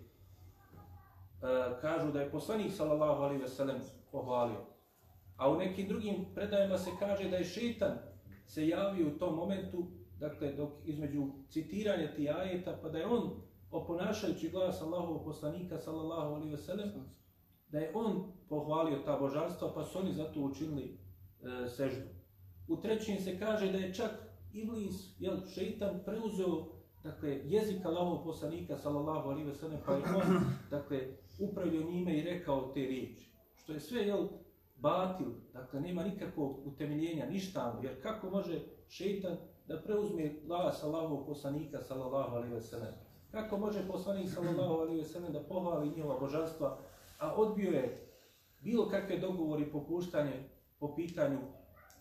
[1.82, 4.66] kažu da je poslanik sallallahu alaihi ve sellem pohvalio.
[5.38, 7.98] A u nekim drugim predajama se kaže da je šetan
[8.46, 9.88] se javio u tom momentu
[10.20, 13.32] dakle, dok između citiranja ti ajeta, pa da je on,
[13.72, 16.92] oponašajući glas Allahovog poslanika, sallallahu alaihi ve sellem,
[17.70, 20.98] da je on pohvalio ta božanstva, pa su oni zato učinili
[21.64, 22.08] e, seždu.
[22.68, 24.12] U trećim se kaže da je čak
[24.54, 26.66] Iblis, jel, šeitan, preuzeo
[27.08, 30.42] dakle, jezik Allahovog poslanika, sallallahu alaihi ve sellem, pa je on,
[30.76, 31.00] dakle,
[31.40, 33.32] upravljio njime i rekao te riječi.
[33.56, 34.28] Što je sve, jel,
[34.76, 41.82] batil, dakle, nema nikakvog utemeljenja, ništa, jer kako može šeitan da preuzme glas Allahovog poslanika
[41.82, 42.94] sallallahu alejhi ve sellem.
[43.32, 46.78] Kako može poslanik sallallahu alejhi ve sellem da pohvali njihova božanstva,
[47.20, 48.08] a odbio je
[48.60, 51.40] bilo kakve dogovori popuštanje po pitanju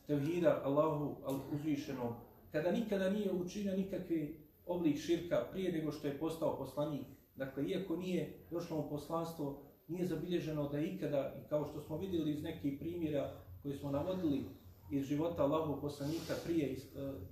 [0.07, 2.15] tevhida Allahu al uzvišenom,
[2.53, 7.07] kada nikada nije učinio nikakvi oblik širka prije nego što je postao poslanik.
[7.37, 12.31] Dakle, iako nije došlo mu poslanstvo, nije zabilježeno da ikada, i kao što smo vidjeli
[12.31, 14.45] iz nekih primjera koji smo navodili,
[14.91, 16.77] iz života Allahu poslanika prije e,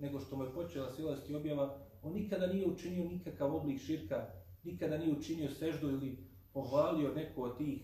[0.01, 4.27] nego što mu je počela silasti objava, on nikada nije učinio nikakav oblik širka,
[4.65, 6.19] nikada nije učinio seždu ili
[6.53, 7.83] pohvalio neko od tih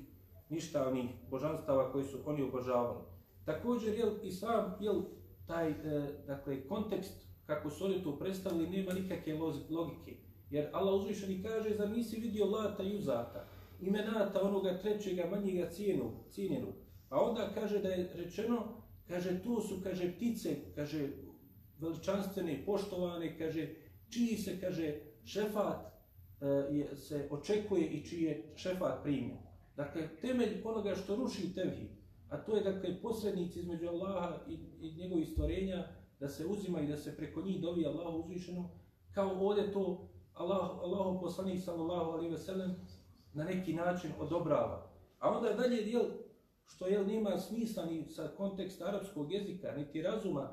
[0.49, 3.05] ništavnih božanstava koji su oni obožavali.
[3.45, 5.03] Također, jel, i sam, jel,
[5.47, 5.75] taj, e,
[6.27, 9.35] dakle, kontekst kako su oni to predstavili, nema nikakve
[9.71, 10.17] logike.
[10.51, 13.49] Jer Allah uzvišeni kaže, za nisi vidio Lata i Uzata,
[13.81, 16.73] imenata onoga trećega manjega cijenu, cijenjenu.
[17.09, 21.09] A onda kaže da je rečeno, Kaže, tu su, kaže, ptice, kaže,
[21.81, 23.69] veličanstvene, poštovane, kaže,
[24.09, 25.87] čiji se, kaže, šefat
[26.41, 29.37] e, je, se očekuje i čiji je šefat primio.
[29.77, 31.91] Dakle, temelj onoga što ruši tevhid,
[32.29, 35.89] a to je, dakle, posrednici između Allaha i, i njegovih stvorenja,
[36.21, 38.71] da se uzima i da se preko njih dovi Allahu uzvišeno,
[39.15, 42.75] kao ovdje to Allah, Allahom poslanik sallallahu alaihi ve sellem
[43.33, 44.91] na neki način odobrava.
[45.19, 46.05] A onda dalje dijel
[46.67, 50.53] što je nema smisla ni sa konteksta arapskog jezika, niti razuma,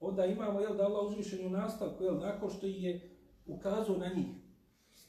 [0.00, 3.16] onda imamo jel, da Allah uzvišen u nastavku, jel, nakon što je
[3.46, 4.26] ukazao na njih,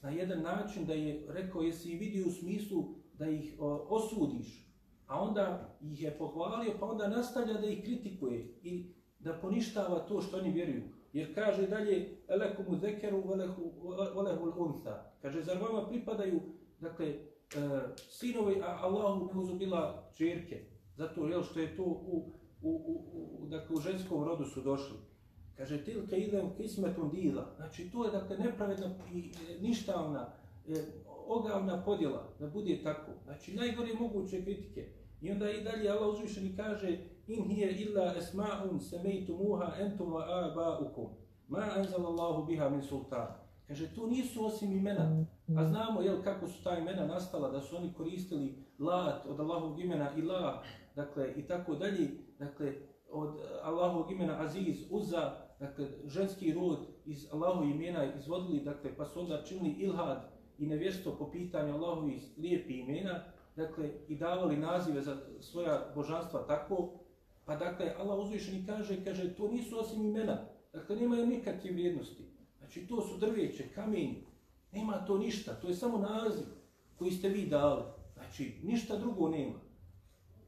[0.02, 4.70] na jedan način da je rekao, jesi i vidio u smislu da ih o, osudiš,
[5.06, 10.20] a onda ih je pohvalio, pa onda nastavlja da ih kritikuje i da poništava to
[10.20, 10.82] što oni vjeruju.
[11.12, 15.12] Jer kaže dalje, elekumu zekeru velehu unta.
[15.22, 16.40] Kaže, zar vama pripadaju,
[16.80, 17.18] dakle, e,
[17.96, 20.64] sinovi, a Allahu ne uzubila čirke.
[20.96, 24.96] Zato je što je to u, u, u, u, dakle, u ženskom rodu su došli.
[25.56, 27.52] Kaže, tilke idem kismetom dila.
[27.56, 30.32] Znači, to je dakle nepravedna i e, ništavna,
[30.68, 30.72] e,
[31.26, 33.10] ogavna podjela, da bude tako.
[33.24, 34.99] Znači, najgore moguće kritike.
[35.20, 41.08] I onda i dalje Allah uzvišeni kaže in hiye illa esma'un semejtumuha entum wa aba'ukum.
[41.48, 43.28] Ma anzalallahu biha min sultan.
[43.70, 45.26] Kaže, to nisu osim imena.
[45.58, 49.80] A znamo jel, kako su ta imena nastala, da su oni koristili lat od Allahovog
[49.80, 50.62] imena ila,
[50.96, 52.72] dakle, i tako dalje, dakle,
[53.10, 59.04] od eh, Allahovog imena Aziz, Uza, dakle, ženski rod iz Allahovog imena izvodili, dakle, pa
[59.04, 63.24] su onda činili ilhad i nevjesto po pitanju Allahovih lijepi imena,
[63.60, 66.90] dakle, i davali nazive za svoja božanstva tako,
[67.44, 70.38] pa dakle, Allah uzvišeni kaže, kaže, to nisu osim imena,
[70.72, 72.24] dakle, nemaju nikakve vrijednosti.
[72.58, 74.22] Znači, to su drveće, kamenje,
[74.72, 76.46] nema to ništa, to je samo naziv
[76.96, 77.82] koji ste vi dali.
[78.14, 79.60] Znači, ništa drugo nema.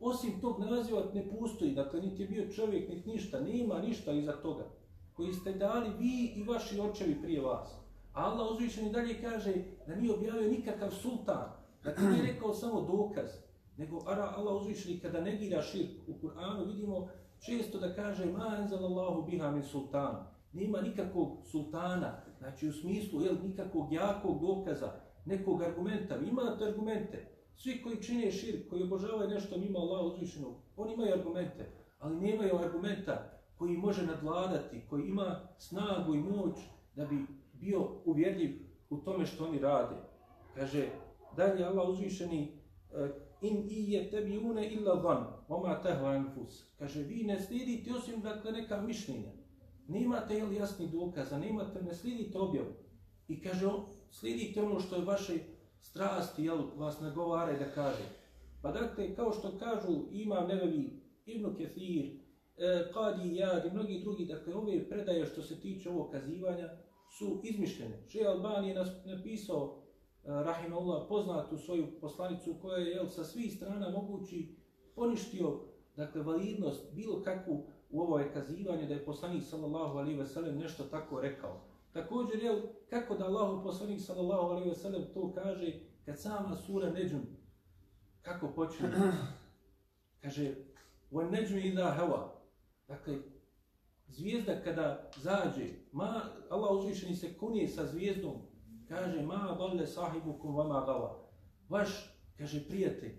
[0.00, 4.32] Osim tog naziva ne postoji, dakle, niti je bio čovjek, niti ništa, nema ništa iza
[4.32, 4.64] toga
[5.12, 7.68] koji ste dali vi i vaši očevi prije vas.
[8.12, 9.54] A Allah uzvišeni dalje kaže
[9.86, 11.61] da nije objavio nikakav sultan.
[11.84, 13.30] Dakle, nije rekao samo dokaz.
[13.76, 17.08] Nego Allah uzvišeni kada negira širk u Kur'anu vidimo
[17.40, 20.26] često da kaže ma enzalallahu biha min sultan.
[20.52, 24.92] Nema nikakvog sultana, znači u smislu jel, nikakvog jakog dokaza,
[25.24, 26.16] nekog argumenta.
[26.16, 27.28] Vi imate argumente.
[27.56, 32.56] Svi koji čine širk, koji obožavaju nešto mimo Allaha uzvišenog, oni imaju argumente, ali nemaju
[32.56, 36.58] argumenta koji može nadvladati, koji ima snagu i moć
[36.96, 38.58] da bi bio uvjerljiv
[38.90, 39.94] u tome što oni rade.
[40.54, 40.88] Kaže,
[41.36, 42.42] dalje Allah uzvišeni,
[42.92, 43.08] e,
[43.42, 46.64] in i je tebi une illa van, oma tehva enfus.
[46.78, 49.32] Kaže, vi ne slidite osim dakle neka mišljenja.
[49.88, 52.72] Nemate jel jasni dokaza, nemate, ne slidite objavu.
[53.28, 53.66] I kaže,
[54.10, 55.38] slidite ono što je vaše
[55.80, 58.04] strasti, jel, vas nagovare da kaže.
[58.62, 64.26] Pa dakle, kao što kažu Imam Nevevi, Ibn Kethir, e, Qadi Jad i mnogi drugi,
[64.26, 66.68] dakle, ove predaje što se tiče ovog kazivanja
[67.18, 68.04] su izmišljene.
[68.08, 69.81] Še Albani je napisao,
[70.24, 74.56] E, Rahimullah, poznatu svoju poslanicu koja je jel, sa svih strana mogući
[74.94, 75.60] poništio
[75.96, 80.84] dakle, validnost bilo kakvu u ovo kazivanje da je poslanik sallallahu alaihi ve sellem nešto
[80.84, 81.60] tako rekao.
[81.92, 86.90] Također, jel, kako da Allahu poslanik sallallahu alaihi ve sellem to kaže kad sama sura
[86.90, 87.20] Neđum,
[88.22, 88.90] kako počne?
[90.22, 90.54] Kaže,
[91.10, 92.32] on Neđum idha hava.
[92.88, 93.18] Dakle,
[94.08, 98.51] zvijezda kada zađe, ma, Allah uzvišeni se kunije sa zvijezdom,
[98.92, 101.18] kaže, ma dolle sahibu kum vama gava.
[101.68, 101.88] Vaš,
[102.38, 103.14] kaže, prijatelj,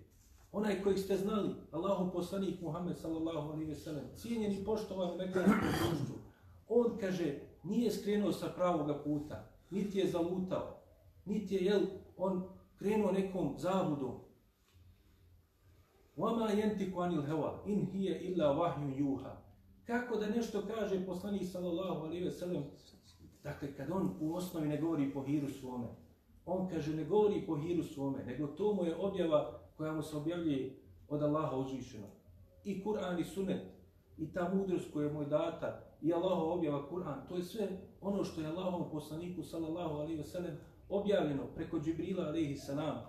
[0.52, 6.22] onaj koji ste znali, Allahu poslanik Muhammed sallallahu alaihi ve sellem, cijenjeni poštovan mekanskom
[6.70, 10.80] on kaže, nije skrenuo sa pravoga puta, niti je zalutao,
[11.26, 11.82] niti je, jel,
[12.18, 12.44] on
[12.78, 14.20] krenuo nekom zabudom.
[16.18, 19.38] Vama yantiqu anil hawa in hiya illa vahju yuha.
[19.88, 22.64] Kako da nešto kaže poslanik sallallahu alejhi ve sellem?
[23.44, 25.88] Dakle kad on u osnovi ne govori po hiru svome.
[26.46, 30.18] On kaže ne govori po hiru svome, nego to mu je objava koja mu se
[30.18, 32.08] objavljuje od Allaha uzvišeno.
[32.64, 33.62] I Kur'an i Sunnet
[34.18, 37.68] i ta mudrost koja mu je data i Allahov objava Kur'an, to je sve
[38.02, 40.58] ono što je Allahovom poslaniku sallallahu alejhi ve sellem
[40.90, 43.02] objavljeno preko Džibrila alaihi salam.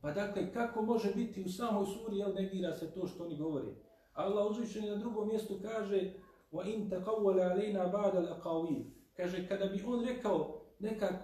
[0.00, 3.74] Pa dakle, kako može biti u samoj suri, jel negira se to što oni govori?
[4.12, 6.12] Allah uzvišen na drugom mjestu kaže
[6.52, 8.97] wa تَقَوَّلَ عَلَيْنَا بَعْدَ الْأَقَوِيلِ al-aqawil.
[9.18, 11.18] Kaže, kada bi on rekao neka,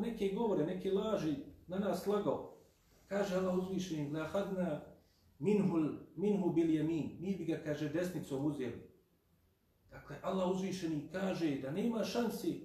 [0.00, 1.34] neke govore, neke laži
[1.66, 2.54] na nas lagao,
[3.06, 4.80] kaže Allah uzvišeni, la hadna
[5.38, 5.78] minhu,
[6.16, 8.88] minhu bil jemin, Mi bi ga, kaže, desnicom uzeli.
[9.90, 12.64] Dakle, Allah uzvišeni kaže da nema šansi,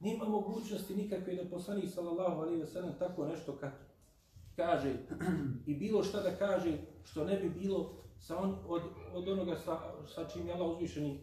[0.00, 3.72] nema mogućnosti nikakve da poslani sallallahu alaihi wa sallam tako nešto kad
[4.56, 4.94] kaže
[5.66, 8.82] i bilo šta da kaže što ne bi bilo sa on, od,
[9.14, 9.78] od onoga sa,
[10.14, 11.20] sa čim je Allah uzvišeni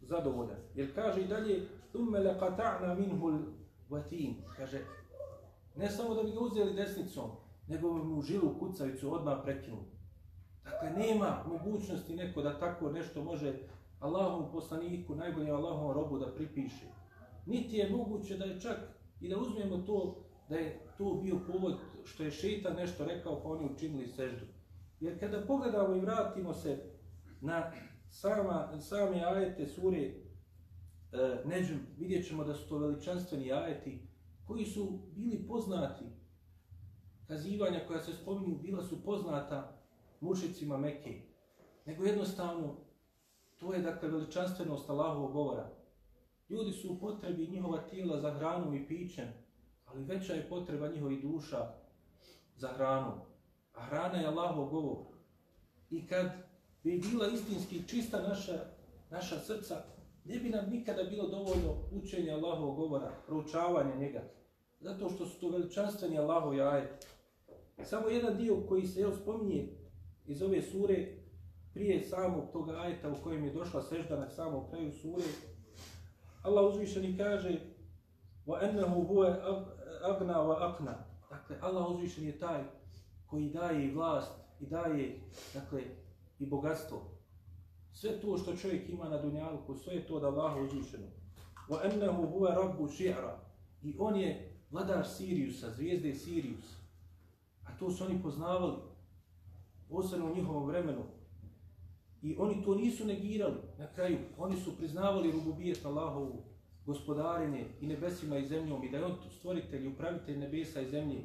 [0.00, 0.58] zadovoljan.
[0.74, 4.34] Jer kaže i dalje thumme laqata'na minhu al-watin.
[4.56, 4.80] Kaže
[5.76, 7.30] ne samo da bi ga uzeli desnicom
[7.68, 9.86] nego bi mu žilu kucavicu odmah prekinuli.
[10.64, 13.54] Dakle nema mogućnosti neko da tako nešto može
[14.00, 16.86] Allahovom poslaniku najboljem Allahovom robu da pripiše.
[17.46, 18.78] Niti je moguće da je čak
[19.20, 23.48] i da uzmemo to da je to bio povod što je šeitan nešto rekao pa
[23.48, 24.46] oni učinili seždu.
[25.00, 26.78] Jer kada pogledamo i vratimo se
[27.40, 27.72] na
[28.08, 30.10] sama, sami ajete sure
[31.12, 34.08] e, Neđum, vidjet ćemo da su to veličanstveni ajeti
[34.46, 36.04] koji su bili poznati.
[37.26, 39.82] Kazivanja koja se spominju bila su poznata
[40.20, 41.22] mušicima Mekke.
[41.86, 42.76] Nego jednostavno
[43.60, 45.70] To je dakle veličanstvenost Allahovog govora.
[46.48, 49.28] Ljudi su u potrebi njihova tijela za hranu i pićem,
[49.86, 51.72] ali veća je potreba njihovi duša
[52.56, 53.12] za hranu.
[53.74, 54.98] A hrana je Allahov govor.
[55.90, 56.26] I kad
[56.82, 58.64] bi bila istinski čista naša,
[59.10, 59.82] naša srca,
[60.24, 64.22] ne bi nam nikada bilo dovoljno učenja Allahovog govora, proučavanja njega.
[64.80, 67.06] Zato što su to veličanstveni Allahovi ajeti.
[67.84, 69.68] Samo jedan dio koji se jel spominje
[70.26, 71.20] iz ove sure
[71.74, 75.24] prije samog toga ajeta u kojem je došla sežda na samom kraju sure,
[76.42, 77.60] Allah uzvišeni kaže
[78.46, 78.58] wa
[79.08, 79.24] هُوَ
[80.02, 81.10] أَغْنَا وَأَقْنَا wa.
[81.30, 82.64] Dakle, Allah uzvišeni je taj
[83.26, 85.20] koji daje i vlast i daje
[85.54, 85.82] dakle,
[86.38, 87.19] i bogatstvo.
[88.00, 91.06] Sve to što čovjek ima na dunjalku, sve je to da Allah uzvišeno.
[91.68, 93.34] Wa ennehu huve rabbu ši'ra.
[93.82, 96.76] I on je vladar Siriusa, zvijezde Sirijusa.
[97.64, 98.76] A to su oni poznavali,
[99.88, 101.02] posebno u njihovom vremenu,
[102.22, 104.18] I oni to nisu negirali na kraju.
[104.38, 106.44] Oni su priznavali rububijet Allahovu
[106.86, 111.22] gospodarenje i nebesima i zemljom i da je on stvoritelj i upravitelj nebesa i zemlje.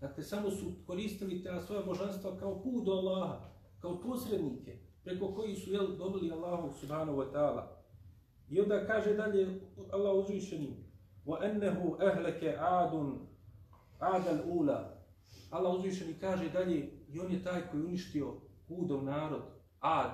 [0.00, 3.50] Dakle, samo su koristili ta svoja božanstva kao put do Allaha,
[3.80, 7.67] kao posrednike preko koji su jel, dobili Allahu subhanahu wa ta'ala.
[8.49, 10.91] I onda kaže dalje Allah uzvišeni
[11.25, 13.17] وَأَنَّهُ أَهْلَكَ عَادٌ
[14.01, 14.79] عَادَ الْأُولَى
[15.51, 18.33] Allah uzvišeni kaže dalje, i on je taj koji uništio
[18.67, 19.41] Hudov narod,
[19.79, 20.11] Ad,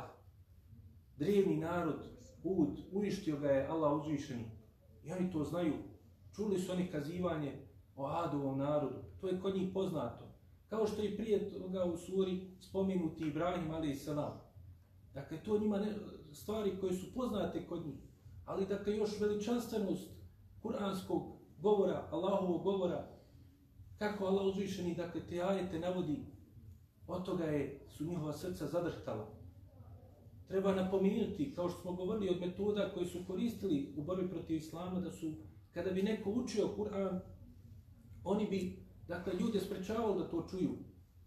[1.18, 2.00] drevni narod,
[2.44, 4.52] Hud, uništio ga je Allah uzvišeni.
[5.04, 5.74] I oni to znaju.
[6.36, 7.54] Čuli su oni kazivanje
[7.96, 8.96] o Adovom narodu.
[9.22, 10.26] To je kod njih poznato.
[10.70, 14.08] Kao što je prije toga u suri spomenuti Ibrahim a.s.
[15.15, 15.95] Dakle, to njima ne,
[16.33, 17.99] stvari koje su poznate kod njih.
[18.45, 20.11] Ali dakle, još veličanstvenost
[20.63, 21.23] kuranskog
[21.59, 23.09] govora, Allahovog govora,
[23.99, 26.27] kako Allah uzvišeni, dakle, te ajete navodi,
[27.07, 29.29] od toga je, su njihova srca zadrhtala.
[30.49, 35.01] Treba napomenuti, kao što smo govorili od metoda koje su koristili u borbi protiv Islama,
[35.01, 35.33] da su,
[35.75, 37.21] kada bi neko učio Kur'an,
[38.25, 40.71] oni bi, dakle, ljude sprečavali da to čuju.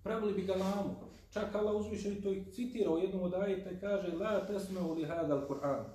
[0.06, 0.95] Pravili bi ga lamu.
[1.30, 5.06] Čak Allah uzvišeni to i citira u jednom od ajeta i kaže La tesmeu li
[5.06, 5.86] hadal Kur'an,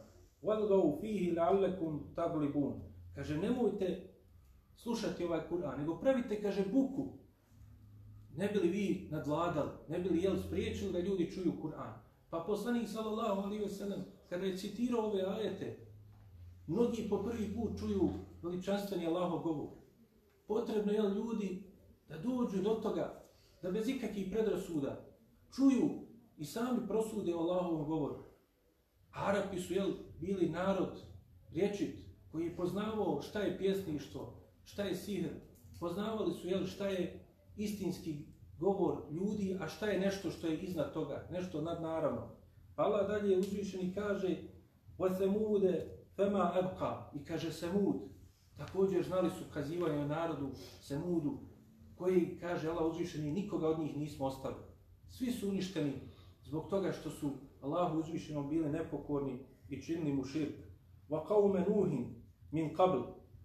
[0.42, 2.72] walgau fihi la'allekum tablibun.
[3.14, 4.10] Kaže, nemojte
[4.76, 7.18] slušati ovaj Kur'an, nego pravite, kaže, buku.
[8.36, 11.94] Ne bili vi nadlagali, ne bili jel spriječili da ljudi čuju Kur'an.
[12.30, 15.86] Pa poslanik sallallahu alaihi wa sallam, kada je citirao ove ajete,
[16.66, 18.10] mnogi po prvi put čuju
[18.42, 19.68] veličanstveni Allahov govor.
[20.46, 21.62] Potrebno je ljudi
[22.08, 23.20] da dođu do toga,
[23.61, 25.05] da bez ikakvih predrasuda
[25.55, 25.89] čuju
[26.37, 28.23] i sami prosude o Allahovom govoru.
[29.11, 31.01] Arapi su jel, bili narod
[31.51, 31.95] riječit
[32.31, 35.29] koji je poznavao šta je pjesništvo, šta je sihr.
[35.79, 37.25] Poznavali su jel, šta je
[37.57, 38.25] istinski
[38.59, 42.29] govor ljudi, a šta je nešto što je iznad toga, nešto nadnaravno.
[42.75, 44.37] Pa Allah dalje uzvišeni kaže
[44.97, 45.81] وَثَمُودَ
[46.17, 47.95] فَمَا أَبْقَى i kaže Semud.
[48.57, 50.49] Također znali su kazivanje o narodu
[50.81, 51.39] Semudu,
[52.00, 54.54] koji, kaže Allah uzvišeni, nikoga od njih nismo ostali.
[55.08, 55.92] Svi su uništeni
[56.42, 57.30] zbog toga što su
[57.60, 59.38] Allahu uzvišenom bili nepokorni
[59.68, 60.54] i činili mu širk.
[61.08, 62.14] Wa qawme nuhin
[62.50, 63.02] min qabl,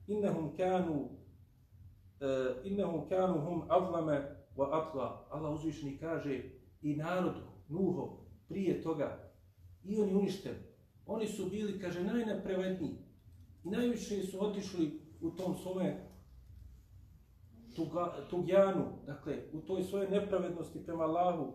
[0.08, 1.10] innahum kanu, uh,
[2.64, 5.28] innahum kanu hum avlame wa atla.
[5.32, 6.44] Allah uzvišeni kaže
[6.82, 9.32] i narodu, nuho, prije toga,
[9.84, 10.60] i oni uništeni.
[11.06, 12.96] Oni su bili, kaže, najnepravedniji.
[13.64, 16.15] I najviše su otišli u tom svome
[17.76, 21.54] tuga, tugjanu, dakle, u toj svojoj nepravednosti prema Allahu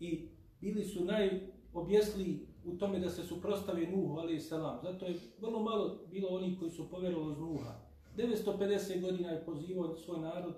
[0.00, 0.28] i
[0.60, 4.78] bili su najobjesli u tome da se suprostavi Nuhu, ali salam.
[4.82, 7.74] Zato je vrlo malo bilo oni koji su povjerovali uz Nuha.
[8.16, 10.54] 950 godina je pozivao svoj narod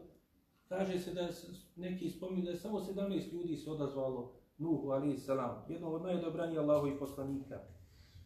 [0.69, 1.29] Kaže se da
[1.77, 6.61] neki spominju da je samo 17 ljudi se odazvalo Nuhu alaihi salam, jedno od najodobranija
[6.61, 7.61] Allahu i poslanika.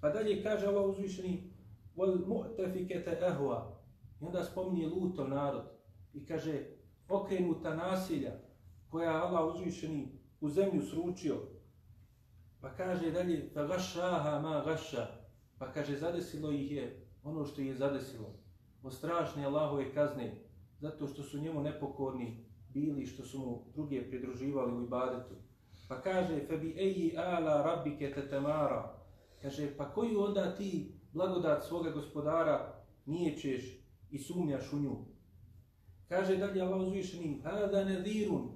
[0.00, 1.52] Pa dalje kaže Allah uzvišeni
[1.96, 2.18] wal
[3.20, 3.62] أَهْوَا.
[4.20, 5.78] I onda spominje Lutov narod
[6.14, 6.64] i kaže
[7.09, 8.32] okrenuta nasilja
[8.88, 11.36] koja Allah uzvišeni u zemlju sručio.
[12.61, 15.06] Pa kaže dalje fa gašaha ma gaša.
[15.59, 18.34] Pa kaže zadesilo ih je ono što je zadesilo.
[18.82, 20.44] O strašne Allahove kazne
[20.80, 25.34] zato što su njemu nepokorni bili, što su mu druge pridruživali u ibadetu.
[25.88, 28.98] Pa kaže, febi eji ala rabbike tetemara,
[29.42, 33.80] kaže, pa koju onda ti blagodat svoga gospodara niječeš
[34.11, 34.96] i sumnjaš u nju?
[36.09, 38.48] Kaže dalje Allah uzvišeni, hada nedirun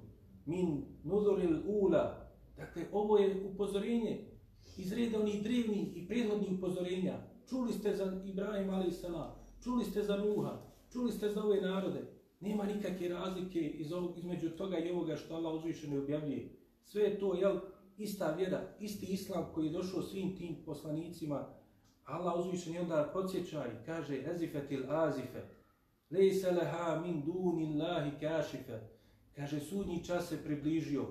[0.45, 4.33] min nudoril ula, dakle, ovo je upozorenje
[4.77, 7.13] iz reda onih drevnih i prethodnih upozorenja.
[7.49, 9.05] Čuli ste za Ibrahim a.s.
[9.63, 12.01] Čuli ste za Nuha, čuli ste za ove narode.
[12.39, 16.49] Nema nikakve razlike iz ovog, između toga i ovoga što Allah uzvišeni objavljuje.
[16.85, 17.59] Sve je to jel,
[17.97, 21.45] ista vjera, isti islam koji je došao svim tim poslanicima.
[22.03, 25.41] Allah uzvišeni onda podsjeća i kaže Ezifetil azife,
[26.13, 28.79] lejse leha min dunillahi kašife.
[29.35, 31.05] Kaže, sudnji čas se približio.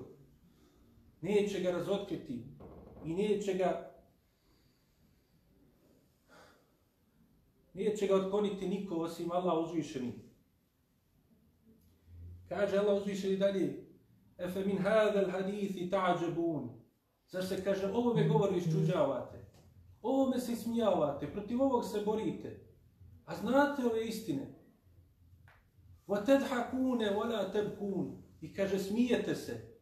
[1.21, 2.43] Neće ga razotkriti
[3.05, 3.93] i neće ga
[7.73, 10.13] neće ga otkoniti niko osim Allah uzvišeni.
[12.49, 13.83] Kaže Allah uzvišeni dalje,
[14.37, 16.69] Efe min hadal hadithi ta'đebun.
[17.27, 19.45] Zar se kaže, ovo me govori iščuđavate.
[20.01, 22.59] Ovo me se smijavate, protiv ovog se borite.
[23.25, 24.52] A znate ove istine.
[26.07, 28.23] وَتَدْحَكُونَ وَلَا تَبْكُونَ tabkun.
[28.41, 29.77] I kaže, smijete se.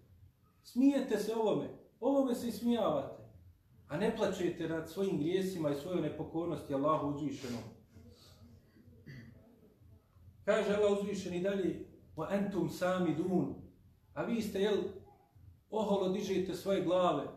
[0.63, 1.69] Smijete se ovome.
[1.99, 3.23] Ovome se smijavate.
[3.87, 7.61] A ne plačete nad svojim grijesima i svojoj nepokornosti Allahu uzvišenom.
[10.45, 13.55] Kaže Allah uzvišeni dalje, wa entum sami dun.
[14.13, 14.77] A vi ste, jel,
[15.69, 17.27] oholo dižete svoje glave.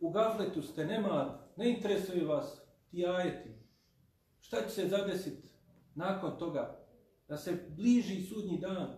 [0.00, 3.50] U gafletu ste, nema, ne interesuje vas ti ajeti.
[4.40, 5.48] Šta će se zadesiti
[5.94, 6.79] nakon toga?
[7.30, 8.88] Da se bliži sudnji dan.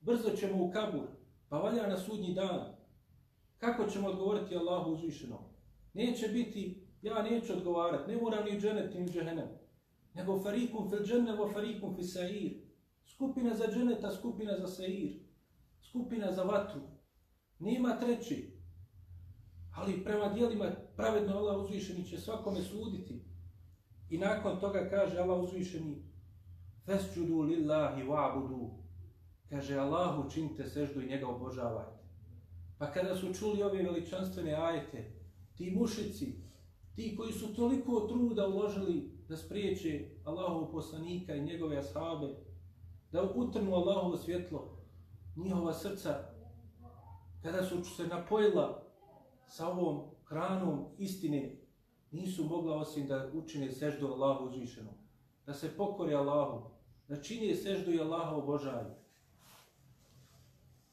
[0.00, 1.06] Brzo ćemo u kabur,
[1.48, 2.76] pa valja na sudnji dan.
[3.58, 5.38] Kako ćemo odgovoriti Allahu uzvišeno?
[5.92, 9.48] Neće biti, ja neću odgovarati, ne moram ni dženet, ni džehenem.
[10.14, 12.52] nego farikum fil dženne vo farikum fil sair.
[13.04, 15.12] Skupina za dženeta, skupina za sair.
[15.90, 16.80] Skupina za vatru.
[17.58, 18.60] Nema treći.
[19.76, 23.24] Ali prema dijelima pravedno Allah uzvišeni će svakome suditi.
[24.10, 26.13] I nakon toga kaže Allah uzvišeni
[26.86, 28.70] Fesđudu lillahi wa'budu.
[29.48, 32.04] Kaže Allahu činite seždu i njega obožavajte.
[32.78, 35.12] Pa kada su čuli ove veličanstvene ajete,
[35.54, 36.42] ti mušici,
[36.94, 42.34] ti koji su toliko truda uložili da spriječe Allahov poslanika i njegove ashabe,
[43.12, 44.78] da utrnu Allahovo svjetlo,
[45.36, 46.34] njihova srca,
[47.42, 48.82] kada su se napojila
[49.46, 51.56] sa ovom hranom istine,
[52.10, 54.94] nisu mogla osim da učine seždu Allahu uzvišenom,
[55.46, 56.73] da se pokori Allahu,
[57.08, 58.94] da čini seždu i Allaha obožaju.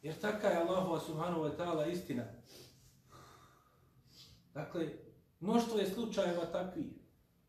[0.02, 2.24] Jer taka je Allahova subhanahu wa ta'ala istina.
[4.54, 4.90] Dakle,
[5.40, 6.86] mnoštvo je slučajeva takvih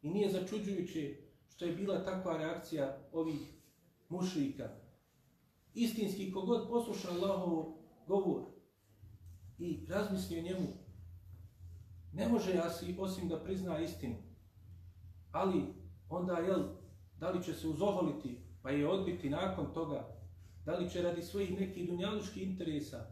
[0.02, 1.16] i nije začuđujuće
[1.48, 3.40] što je bila takva reakcija ovih
[4.08, 4.68] mušlika.
[5.74, 7.74] Istinski, kogod posluša Allahov
[8.06, 8.42] govor
[9.58, 10.68] i razmisli o njemu,
[12.12, 14.16] ne može jasi osim da prizna istinu.
[15.32, 15.62] Ali
[16.08, 16.62] onda, jel,
[17.18, 20.08] da li će se uzoholiti pa je odbiti nakon toga,
[20.64, 23.06] da li će radi svojih nekih dunjaluških interesa,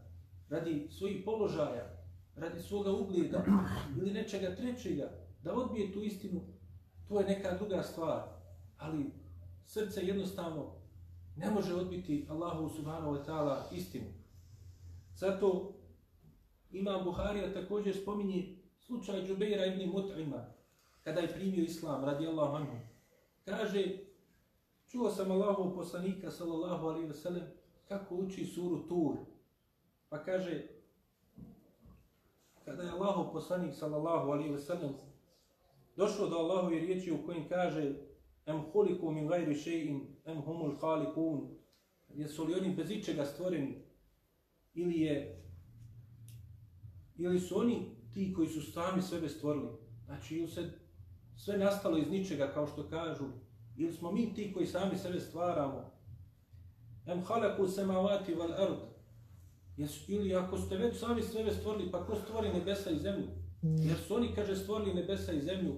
[0.49, 2.01] radi svojih položaja,
[2.35, 3.45] radi svoga ugleda
[3.97, 5.11] ili nečega trećega,
[5.43, 6.41] da odbije tu istinu,
[7.07, 8.21] to je neka druga stvar.
[8.77, 9.11] Ali
[9.65, 10.81] srce jednostavno
[11.35, 14.07] ne može odbiti Allahu subhanahu wa ta'ala istinu.
[15.15, 15.73] Zato
[16.71, 20.45] Imam Buharija također spominje slučaj Džubeira ibn Mut'ima,
[21.03, 22.77] kada je primio islam, radi Allahu anhu.
[23.45, 23.97] Kaže,
[24.91, 27.43] čuo sam Allahov poslanika, sallallahu alaihi ve sellem,
[27.87, 29.15] kako uči suru Tur.
[30.09, 30.67] Pa kaže,
[32.65, 34.93] kada je Allahov poslanik sallallahu alaihi ve sellem
[35.95, 37.93] došao do Allahove riječi u kojim kaže
[38.45, 41.49] em huliku min gajri še'in em humul halikun
[42.13, 43.83] jesu li oni bez ičega stvoreni
[44.73, 45.43] ili je
[47.17, 49.69] ili su oni ti koji su sami sebe stvorili
[50.05, 50.69] znači ili se
[51.37, 53.25] sve nastalo iz ničega kao što kažu
[53.81, 55.91] ili smo mi ti koji sami sebe stvaramo
[57.05, 58.91] em halaku semavati val ard
[60.07, 63.27] ili ako ste već sami sebe stvorili, pa ko stvori nebesa i zemlju?
[63.61, 65.73] Jer su oni, kaže, stvorili nebesa i zemlju.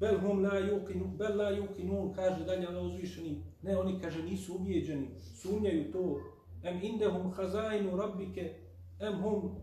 [0.00, 3.42] Bel hum la yuqinu, bel la yuqinu, kaže dalje na uzvišeni.
[3.62, 6.20] Ne, oni, kaže, nisu ubijeđeni, sumnjaju to.
[6.62, 8.54] Em indehum hazainu rabbike,
[9.00, 9.56] em hum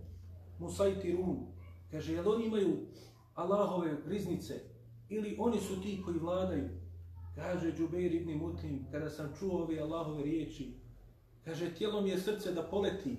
[0.60, 1.38] musajtirun.
[1.92, 2.78] Kaže, jel oni imaju
[3.36, 4.60] Allahove riznice?
[5.10, 6.70] Ili oni su ti koji vladaju?
[7.38, 10.74] Kaže Džubeir ibn Mutim, kada sam čuo ove Allahove riječi,
[11.48, 13.18] Kaže, tijelo mi je srce da poleti,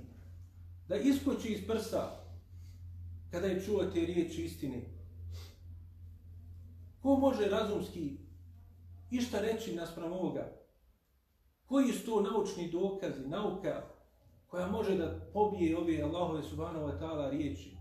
[0.89, 2.11] da iskoči iz prsa,
[3.31, 4.83] kada je čuo te riječi istine.
[7.03, 8.17] Ko može razumski
[9.11, 10.53] išta reći naspram ovoga?
[11.67, 13.83] Koji su to naučni dokazi, nauka
[14.47, 17.77] koja može da pobije ove Allahove subhanahu wa ta'ala riječi?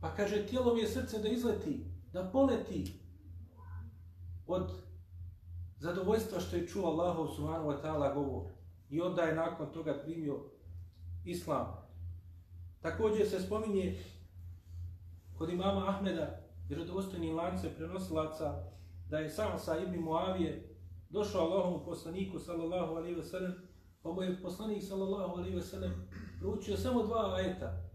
[0.00, 2.92] Pa kaže, tijelo mi je srce da izleti, da poleti
[4.46, 4.70] od
[5.83, 8.51] zadovoljstva što je čuo Allahov subhanahu wa ta'ala govor.
[8.89, 10.39] I onda je nakon toga primio
[11.25, 11.89] islam.
[12.81, 13.97] Također se spominje
[15.37, 18.63] kod imama Ahmeda, vjerodostojni lance prenosilaca,
[19.09, 20.75] da je Sa'sa ibn Muavije
[21.09, 23.53] došao Allahom poslaniku, sallallahu alaihi wa sallam,
[24.01, 26.09] pa mu je poslanik, sallallahu alaihi wa sallam,
[26.39, 27.89] proučio samo dva ajeta,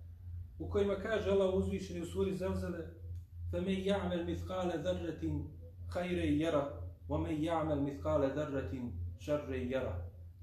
[0.58, 3.04] u kojima kaže Allah uzvišeni u suri Zavzale,
[3.52, 5.44] فَمَنْ يَعْمَلْ مِثْقَالَ ذَرَّةٍ
[5.94, 6.77] خَيْرَ يَرَ
[7.08, 9.92] وَمَنْ يَعْمَلْ مِثْقَالَ ذَرَّةٍ شَرَّ يَرَ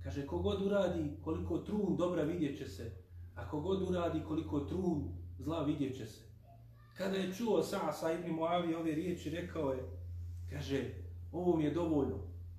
[0.04, 2.92] Kaže, kogod uradi koliko trun dobra vidjet će se,
[3.36, 6.24] a kogod uradi koliko trun zla vidjet će se.
[6.98, 9.84] Kada je čuo Sa'sa ibn Muavi ove riječi, rekao je,
[10.50, 10.94] kaže,
[11.32, 12.18] ovo mi je dovoljno.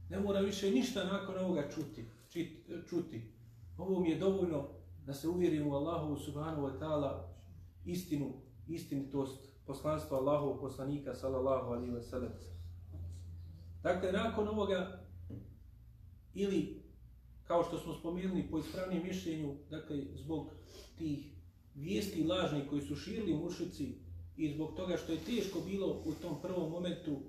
[0.08, 2.04] Ne mora više ništa nakon ovoga čuti.
[2.28, 3.32] Čit, čuti.
[3.78, 4.68] Ovo mi je dovoljno
[5.06, 7.28] da se uvjerim u Allahu subhanahu wa ta'ala
[7.84, 8.32] istinu,
[8.68, 12.32] istinitost poslanstva Allahovog poslanika sallallahu alaihi wa sallam.
[13.83, 15.07] Dakle, nakon ovoga
[16.33, 16.83] ili
[17.43, 20.51] kao što smo spomenuli po ispravnijem mišljenju, dakle, zbog
[20.97, 21.37] tih
[21.75, 23.95] vijesti lažnih koji su širili mušici
[24.37, 27.19] i zbog toga što je teško bilo u tom prvom momentu e,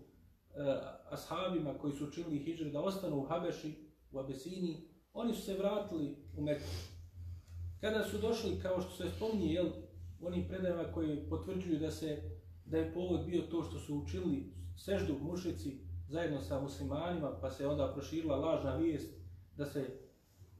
[1.10, 3.74] ashabima koji su učinili hijđre da ostanu u Habeši,
[4.12, 6.68] u Abesini, oni su se vratili u Meku.
[7.80, 9.66] Kada su došli, kao što se spominje, jel,
[10.20, 12.22] onim predajama koji potvrđuju da se
[12.64, 17.66] da je povod bio to što su učili seždu mušici zajedno sa muslimanima, pa se
[17.66, 19.12] onda proširila lažna vijest
[19.56, 19.86] da se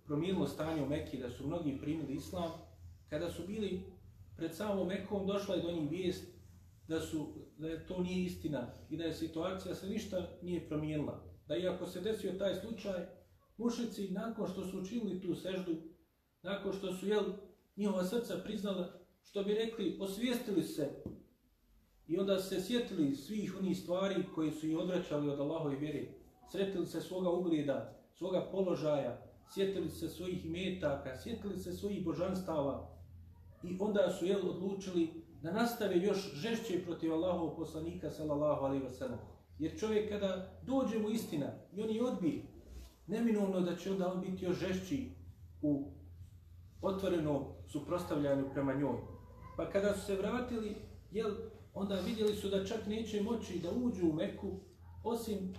[0.04, 2.50] promijenilo stanje u Mekki, da su mnogi primili islam,
[3.08, 3.82] kada su bili
[4.36, 6.24] pred samom Mekom, došla je do njih vijest
[6.88, 7.26] da, su,
[7.58, 11.24] da je to nije istina i da je situacija se ništa nije promijenila.
[11.48, 13.06] Da iako se desio taj slučaj,
[13.56, 15.76] mušici nakon što su učinili tu seždu,
[16.42, 17.24] nakon što su jel,
[17.76, 18.92] njihova srca priznala,
[19.22, 21.02] što bi rekli, osvijestili se
[22.08, 26.08] i onda se sjetili svih onih stvari koje su ih odvraćali od Allahove vjere,
[26.52, 29.22] sretili se svoga ugleda, svoga položaja,
[29.54, 32.88] sjetili se svojih metaka, sjetili se svojih božanstava
[33.62, 35.10] i onda su jel, odlučili
[35.42, 39.18] da nastave još žešće protiv Allahovog poslanika sallallahu alaihi wa sallam.
[39.58, 42.42] Jer čovjek kada dođe mu istina i on je odbije,
[43.06, 45.10] neminovno da će onda on biti još žešći
[45.62, 45.92] u
[46.82, 48.98] otvorenom suprostavljanju prema njoj.
[49.56, 50.76] Pa kada su se vratili,
[51.10, 51.30] jel,
[51.78, 54.60] onda vidjeli su da čak neće moći da uđu u Meku,
[55.04, 55.54] osim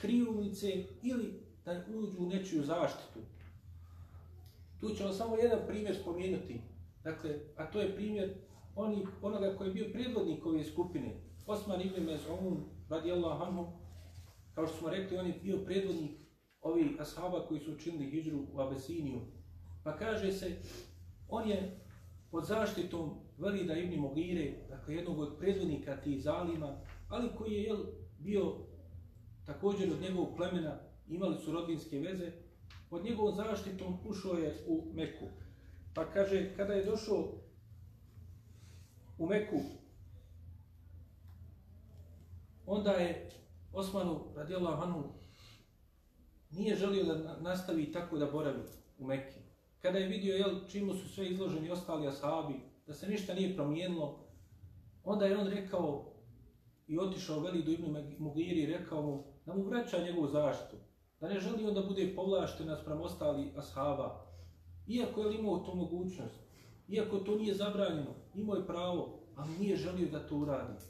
[0.00, 3.20] krijumnice ili da uđu u nečiju zaštitu.
[4.80, 6.60] Tu ćemo samo jedan primjer spomenuti.
[7.04, 8.34] Dakle, a to je primjer
[8.76, 11.20] oni, onoga koji je bio predvodnik ove skupine.
[11.46, 12.56] Osman ibn Mez'un,
[12.88, 13.66] radijallahu anhu,
[14.54, 16.20] kao što smo rekli, on je bio predvodnik
[16.60, 19.20] ovih ashaba koji su učinili hijđru u Abesiniju.
[19.84, 20.56] Pa kaže se,
[21.28, 21.80] on je
[22.30, 27.78] pod zaštitom Velida ibn Mogire, dakle jednog od predvodnika tih zalima, ali koji je jel,
[28.18, 28.56] bio
[29.46, 30.78] također od njegovog plemena,
[31.08, 32.32] imali su rodinske veze,
[32.90, 35.26] pod njegovom zaštitom ušao je u Meku.
[35.94, 37.32] Pa kaže, kada je došao
[39.18, 39.60] u Meku,
[42.66, 43.30] onda je
[43.72, 45.02] Osmanu radijallahu anhu
[46.50, 48.62] nije želio da nastavi tako da boravi
[48.98, 49.40] u Mekke.
[49.82, 52.54] Kada je vidio jel, čimu su sve izloženi ostali ashabi,
[52.86, 54.26] da se ništa nije promijenilo,
[55.04, 56.14] onda je on rekao
[56.86, 60.76] i otišao Velidu ibn Mugiri i rekao mu da mu vraća njegovu zaštitu,
[61.20, 64.26] da ne želi on da bude povlašten naspram ostali ashaba,
[64.86, 66.40] iako je imao tu mogućnost,
[66.88, 70.84] iako to nije zabranjeno, imao je pravo, ali nije želio da to uradi.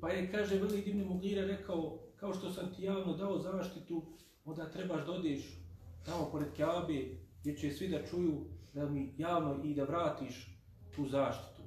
[0.00, 4.02] Pa je, kaže Velid ibn Mugire, rekao, kao što sam ti javno dao zaštitu,
[4.44, 5.58] onda trebaš da odeš
[6.04, 7.04] tamo pored Kjabe,
[7.40, 10.57] gdje će svi da čuju da mi javno i da vratiš
[10.98, 11.62] tu zaštitu.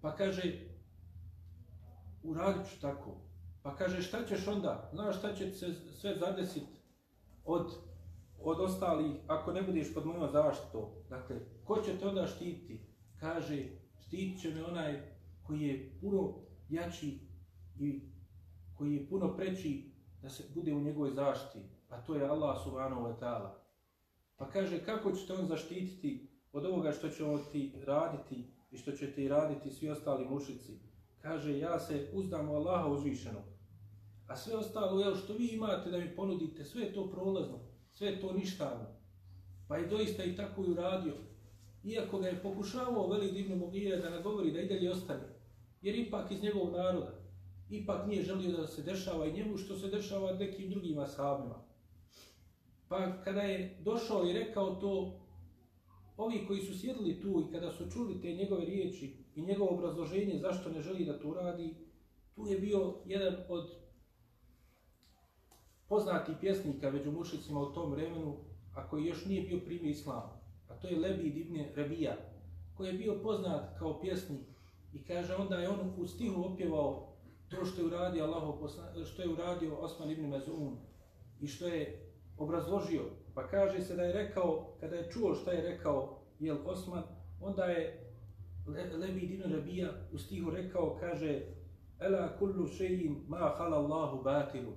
[0.00, 0.42] Pa kaže,
[2.22, 3.10] uradit ću tako.
[3.62, 4.90] Pa kaže, šta ćeš onda?
[4.92, 6.80] Znaš šta će se sve zadesiti
[7.44, 7.74] od,
[8.40, 10.84] od ostalih ako ne budeš pod mojom zaštitom?
[11.08, 12.80] Dakle, ko će te onda štiti?
[13.20, 13.62] Kaže,
[14.06, 15.02] štitit će me onaj
[15.46, 16.34] koji je puno
[16.68, 17.18] jači
[17.78, 18.02] i
[18.78, 19.92] koji je puno preći
[20.22, 23.50] da se bude u njegovoj zaštiti a to je Allah subhanahu wa ta'ala.
[24.36, 28.78] Pa kaže, kako će te on zaštititi od ovoga što će on ti raditi i
[28.78, 30.72] što će ti raditi svi ostali mušici?
[31.22, 33.42] Kaže, ja se uzdam u Allaha uzvišenog.
[34.28, 37.58] A sve ostalo, jel, što vi imate da mi ponudite, sve je to prolazno,
[37.92, 38.86] sve je to ništavno.
[39.68, 41.14] Pa je doista i tako i uradio.
[41.84, 45.28] Iako ga je pokušavao veli divno Mogire da nagovori da i dalje ostane.
[45.82, 47.12] Jer ipak iz njegovog naroda.
[47.70, 51.64] Ipak nije želio da se dešava i njemu što se dešava nekim drugim ashabima.
[52.88, 55.23] Pa kada je došao i rekao to,
[56.16, 60.38] ovi koji su sjedili tu i kada su čuli te njegove riječi i njegovo obrazloženje
[60.38, 61.74] zašto ne želi da to uradi,
[62.34, 63.70] tu je bio jedan od
[65.88, 68.36] poznatih pjesnika među mušicima u tom vremenu,
[68.74, 70.22] a koji još nije bio primio islam,
[70.68, 72.16] a to je Lebi Ibn Rabija,
[72.76, 74.46] koji je bio poznat kao pjesnik
[74.92, 77.14] i kaže onda je on u stihu opjevao
[77.48, 78.42] to što je uradio Allah,
[79.06, 80.76] što je uradio Osman ibn Mazun
[81.40, 83.02] i što je obrazložio,
[83.34, 87.02] pa kaže se da je rekao, kada je čuo šta je rekao Jel Osman,
[87.40, 88.04] onda je
[89.00, 91.40] Levi Dino Rabija u stihu rekao, kaže,
[92.00, 94.72] Ela kullu še'in ma hala Allahu batilu.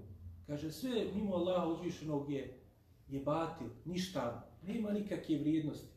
[0.48, 2.60] Kaže, sve mimo Allaha uzvišenog je,
[3.08, 5.88] je batil, ništa, nema nikakve vrijednosti.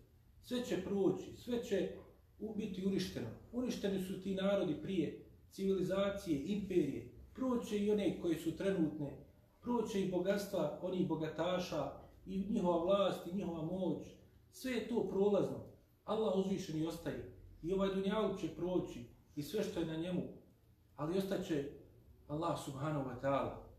[0.43, 1.89] Sve će proći, sve će
[2.57, 3.29] biti uništeno.
[3.53, 9.17] Uništeni su ti narodi prije, civilizacije, imperije, proće i one koje su trenutne,
[9.61, 11.93] proće i bogatstva onih bogataša,
[12.27, 14.07] i njihova vlast, i njihova moć,
[14.51, 15.71] sve je to prolazno.
[16.05, 17.37] Allah uzvišen i ostaje.
[17.63, 19.05] I ovaj dunjaluk će proći,
[19.37, 20.23] i sve što je na njemu,
[20.97, 21.65] ali ostaće
[22.29, 23.71] Allah subhanahu wa ta'ala.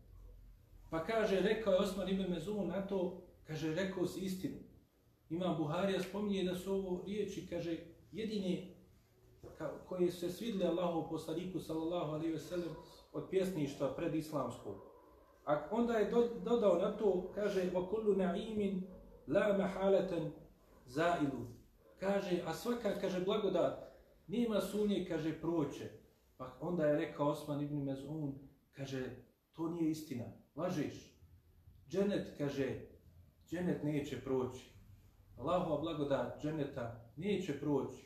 [0.90, 4.56] Pa kaže, rekao je Osman ibn Mezun na to, kaže, rekao si istinu.
[5.30, 7.78] Imam Buharija spominje da su ovo riječi, kaže,
[8.12, 8.74] jedine
[9.88, 12.74] koje se svidle Allahu poslaniku sallallahu alaihi ve sellem
[13.12, 14.91] od pjesništva pred islamskog.
[15.45, 16.11] A onda je
[16.43, 18.81] dodao na to, kaže, وَكُلُّ نَعِيمٍ
[19.27, 20.31] لَا مَحَالَةً
[20.87, 21.31] زَائِلُ
[21.99, 23.97] Kaže, a svaka, kaže, blagodat,
[24.27, 25.89] nema sunje, kaže, proće.
[26.37, 28.33] Pa onda je rekao Osman ibn Mezun,
[28.71, 29.09] kaže,
[29.53, 30.25] to nije istina,
[30.55, 31.17] lažiš.
[31.89, 32.79] Dženet, kaže,
[33.49, 34.71] dženet neće proći.
[35.37, 38.03] Allahova blagodat dženeta neće proći.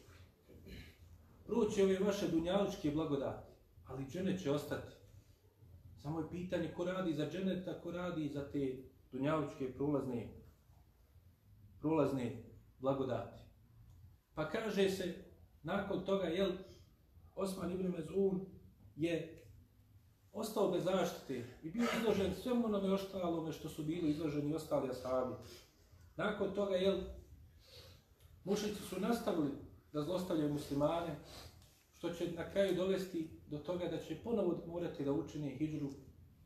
[1.46, 3.52] Proći ove vaše dunjaličke blagodati.
[3.88, 4.92] Ali dženet će ostati.
[6.07, 8.77] Samo je pitanje ko radi za dženeta, ko radi za te
[9.13, 10.29] dunjavučke prolazne,
[11.81, 12.45] prolazne
[12.79, 13.39] blagodati.
[14.35, 15.15] Pa kaže se,
[15.63, 16.53] nakon toga, jel,
[17.35, 18.47] Osman ibn Mezun
[18.97, 19.45] je
[20.33, 25.35] ostao bez zaštite i bio izložen svemu onome ostalome što su bili izloženi ostali ashabi.
[26.17, 27.01] Nakon toga, jel,
[28.45, 29.51] mušici su nastavili
[29.93, 31.17] da zlostavljaju muslimane,
[31.99, 35.91] što će na kraju dovesti do toga da će ponovo morati da učine hijđru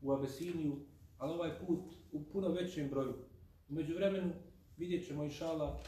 [0.01, 0.75] u Abesiniju,
[1.17, 3.13] ali ovaj put u puno većem broju.
[3.69, 4.31] Umeđu vremenu
[4.77, 5.79] vidjet ćemo inšala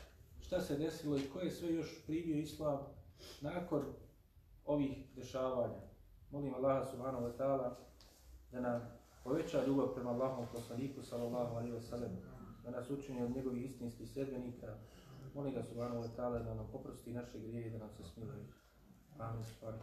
[0.42, 2.80] šta se desilo i ko je sve još primio islam
[3.42, 3.84] nakon
[4.66, 5.82] ovih dešavanja.
[6.32, 7.76] Molim Allaha subhanahu wa ta'ala
[8.52, 8.82] da nam
[9.24, 12.12] poveća ljubav prema Allahom poslaniku sallallahu alaihi wa sallam,
[12.64, 14.78] da nas učini od njegovih istinskih sedbenika.
[15.36, 18.63] Molim ga subhanahu wa ta'ala da nam oprosti naše grije i da nam se smiluje.
[19.20, 19.80] Ah, Amém.